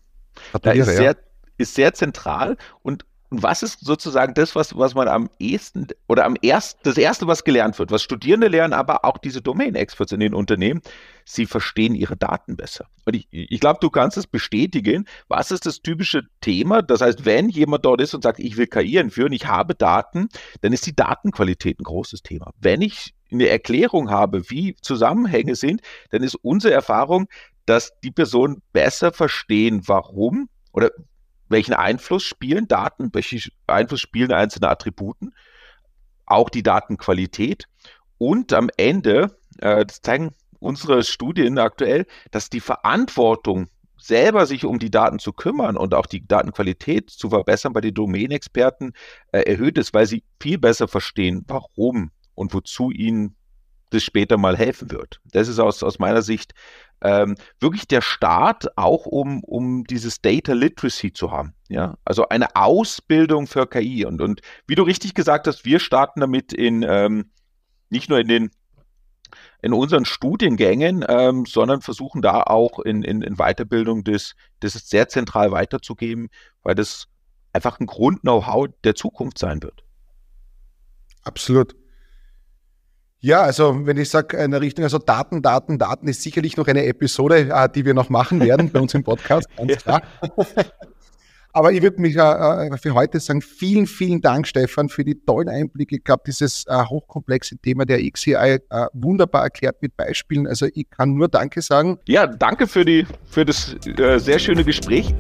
Da 0.61 0.73
ist, 0.73 0.89
sehr, 0.89 1.17
ist 1.57 1.77
sehr 1.77 1.95
zentral 1.95 2.57
und 2.83 3.07
und 3.31 3.43
was 3.43 3.63
ist 3.63 3.85
sozusagen 3.85 4.33
das, 4.35 4.55
was, 4.55 4.77
was 4.77 4.95
man 4.95 5.07
am 5.07 5.29
ehesten 5.39 5.89
oder 6.07 6.25
am 6.25 6.37
ersten, 6.37 6.81
das 6.85 6.97
erste, 6.97 7.27
was 7.27 7.45
gelernt 7.45 7.79
wird, 7.79 7.91
was 7.91 8.03
Studierende 8.03 8.49
lernen, 8.49 8.73
aber 8.73 9.05
auch 9.05 9.19
diese 9.19 9.43
Domain-Experts 9.43 10.13
in 10.13 10.21
den 10.21 10.35
Unternehmen, 10.35 10.81
sie 11.27 11.45
verstehen 11.45 11.95
ihre 11.95 12.17
Daten 12.17 12.57
besser. 12.57 12.87
Und 13.05 13.17
ich, 13.17 13.29
ich 13.31 13.61
glaube, 13.61 13.81
du 13.83 13.91
kannst 13.91 14.17
es 14.17 14.27
bestätigen. 14.27 15.07
Was 15.29 15.51
ist 15.51 15.67
das 15.67 15.83
typische 15.83 16.23
Thema? 16.41 16.81
Das 16.81 17.03
heißt, 17.03 17.27
wenn 17.27 17.51
jemand 17.51 17.85
dort 17.85 18.01
ist 18.01 18.15
und 18.15 18.23
sagt, 18.23 18.39
ich 18.39 18.57
will 18.57 18.67
KI 18.67 18.97
entführen, 18.97 19.33
ich 19.33 19.47
habe 19.47 19.75
Daten, 19.75 20.29
dann 20.63 20.73
ist 20.73 20.87
die 20.87 20.97
Datenqualität 20.97 21.81
ein 21.81 21.85
großes 21.85 22.23
Thema. 22.23 22.53
Wenn 22.59 22.81
ich 22.81 23.15
eine 23.31 23.49
Erklärung 23.49 24.11
habe, 24.11 24.49
wie 24.51 24.75
Zusammenhänge 24.81 25.55
sind, 25.55 25.83
dann 26.11 26.23
ist 26.23 26.35
unsere 26.37 26.73
Erfahrung, 26.73 27.29
dass 27.67 27.93
die 28.03 28.11
Personen 28.11 28.63
besser 28.73 29.13
verstehen, 29.13 29.83
warum 29.87 30.49
oder 30.73 30.91
welchen 31.49 31.75
Einfluss 31.75 32.23
spielen 32.23 32.69
Daten, 32.69 33.11
welchen 33.13 33.41
Einfluss 33.67 34.01
spielen 34.01 34.33
einzelne 34.33 34.69
Attributen, 34.69 35.35
auch 36.27 36.51
die 36.51 36.63
Datenqualität 36.63 37.69
und 38.19 38.53
am 38.53 38.69
Ende, 38.77 39.39
äh, 39.59 39.87
das 39.87 40.03
zeigen 40.03 40.35
unsere 40.61 41.03
Studien 41.05 41.59
aktuell, 41.59 42.07
dass 42.31 42.51
die 42.51 42.61
Verantwortung 42.61 43.69
selber 43.97 44.47
sich 44.47 44.65
um 44.65 44.79
die 44.79 44.91
Daten 44.91 45.19
zu 45.19 45.33
kümmern 45.33 45.77
und 45.77 45.95
auch 45.95 46.07
die 46.07 46.27
Datenqualität 46.27 47.11
zu 47.11 47.31
verbessern 47.31 47.73
bei 47.73 47.81
den 47.81 47.95
Domänexperten 47.95 48.93
äh, 49.33 49.41
erhöht 49.41 49.79
ist, 49.79 49.93
weil 49.93 50.07
sie 50.07 50.25
viel 50.41 50.59
besser 50.59 50.89
verstehen, 50.89 51.45
warum 51.49 52.13
und 52.35 52.55
wozu 52.55 52.91
ihnen 52.91 53.35
das 53.91 54.03
später 54.03 54.37
mal 54.37 54.57
helfen 54.57 54.91
wird. 54.91 55.21
Das 55.33 55.49
ist 55.49 55.59
aus, 55.59 55.83
aus 55.83 55.99
meiner 55.99 56.23
Sicht 56.23 56.53
ähm, 57.03 57.37
wirklich 57.61 57.87
der 57.87 58.01
Start, 58.01 58.77
auch 58.77 59.07
um, 59.07 59.43
um 59.45 59.85
dieses 59.85 60.21
Data 60.21 60.53
Literacy 60.53 61.13
zu 61.13 61.31
haben. 61.31 61.55
Ja, 61.69 61.97
also 62.05 62.29
eine 62.29 62.57
Ausbildung 62.57 63.47
für 63.47 63.67
KI. 63.67 64.05
Und, 64.05 64.21
und 64.21 64.41
wie 64.67 64.75
du 64.75 64.83
richtig 64.83 65.15
gesagt 65.15 65.47
hast, 65.47 65.65
wir 65.65 65.81
starten 65.81 66.21
damit 66.21 66.53
in 66.53 66.85
ähm, 66.89 67.31
nicht 67.91 68.09
nur 68.09 68.19
in 68.19 68.29
den 68.29 68.51
in 69.61 69.73
unseren 69.73 70.05
Studiengängen, 70.05 71.05
ähm, 71.09 71.45
sondern 71.45 71.83
versuchen 71.83 72.23
da 72.23 72.43
auch 72.43 72.79
in, 72.79 73.03
in, 73.03 73.23
in 73.23 73.37
Weiterbildung 73.37 74.05
das, 74.05 74.35
das 74.61 74.73
sehr 74.73 75.09
zentral 75.09 75.51
weiterzugeben, 75.51 76.29
weil 76.63 76.75
das 76.75 77.09
einfach 77.53 77.81
ein 77.81 77.87
Grund-Know-how 77.87 78.69
der 78.85 78.95
Zukunft 78.95 79.39
sein 79.39 79.63
wird. 79.63 79.85
Absolut. 81.25 81.75
Ja, 83.21 83.43
also 83.43 83.85
wenn 83.85 83.97
ich 83.97 84.11
sage 84.11 84.37
in 84.37 84.53
der 84.53 84.61
Richtung, 84.61 84.85
also 84.85 84.99
Daten, 84.99 85.43
Daten, 85.43 85.79
Daten 85.79 86.07
ist 86.07 86.23
sicherlich 86.23 86.57
noch 86.57 86.69
eine 86.69 86.85
Episode, 86.87 87.49
äh, 87.51 87.69
die 87.69 87.85
wir 87.85 87.95
noch 87.95 88.11
machen 88.11 88.41
werden 88.41 88.71
bei 88.71 88.81
uns 88.81 88.95
im 88.95 89.03
Podcast, 89.03 89.49
ganz 89.57 89.77
klar. 89.83 90.03
Aber 91.53 91.73
ich 91.73 91.83
würde 91.83 92.01
mich 92.01 92.15
äh, 92.15 92.77
für 92.77 92.95
heute 92.95 93.19
sagen, 93.19 93.43
vielen, 93.43 93.89
vielen 93.89 94.21
Dank, 94.21 94.47
Stefan, 94.47 94.89
für 94.89 95.05
die 95.05 95.19
tollen 95.19 95.49
Einblicke. 95.49 95.97
Ich 95.97 96.05
glaube, 96.05 96.23
dieses 96.25 96.65
äh, 96.69 96.85
hochkomplexe 96.85 97.57
Thema 97.59 97.85
der 97.85 97.99
XCI 98.09 98.35
äh, 98.35 98.59
wunderbar 98.93 99.43
erklärt 99.43 99.83
mit 99.83 99.97
Beispielen. 99.97 100.47
Also 100.47 100.67
ich 100.73 100.89
kann 100.89 101.15
nur 101.15 101.27
Danke 101.27 101.61
sagen. 101.61 101.99
Ja, 102.07 102.29
danke 102.29 102.69
für, 102.69 102.85
die, 102.85 103.05
für 103.29 103.45
das 103.45 103.75
äh, 103.87 104.19
sehr 104.19 104.39
schöne 104.39 104.63
Gespräch. 104.63 105.13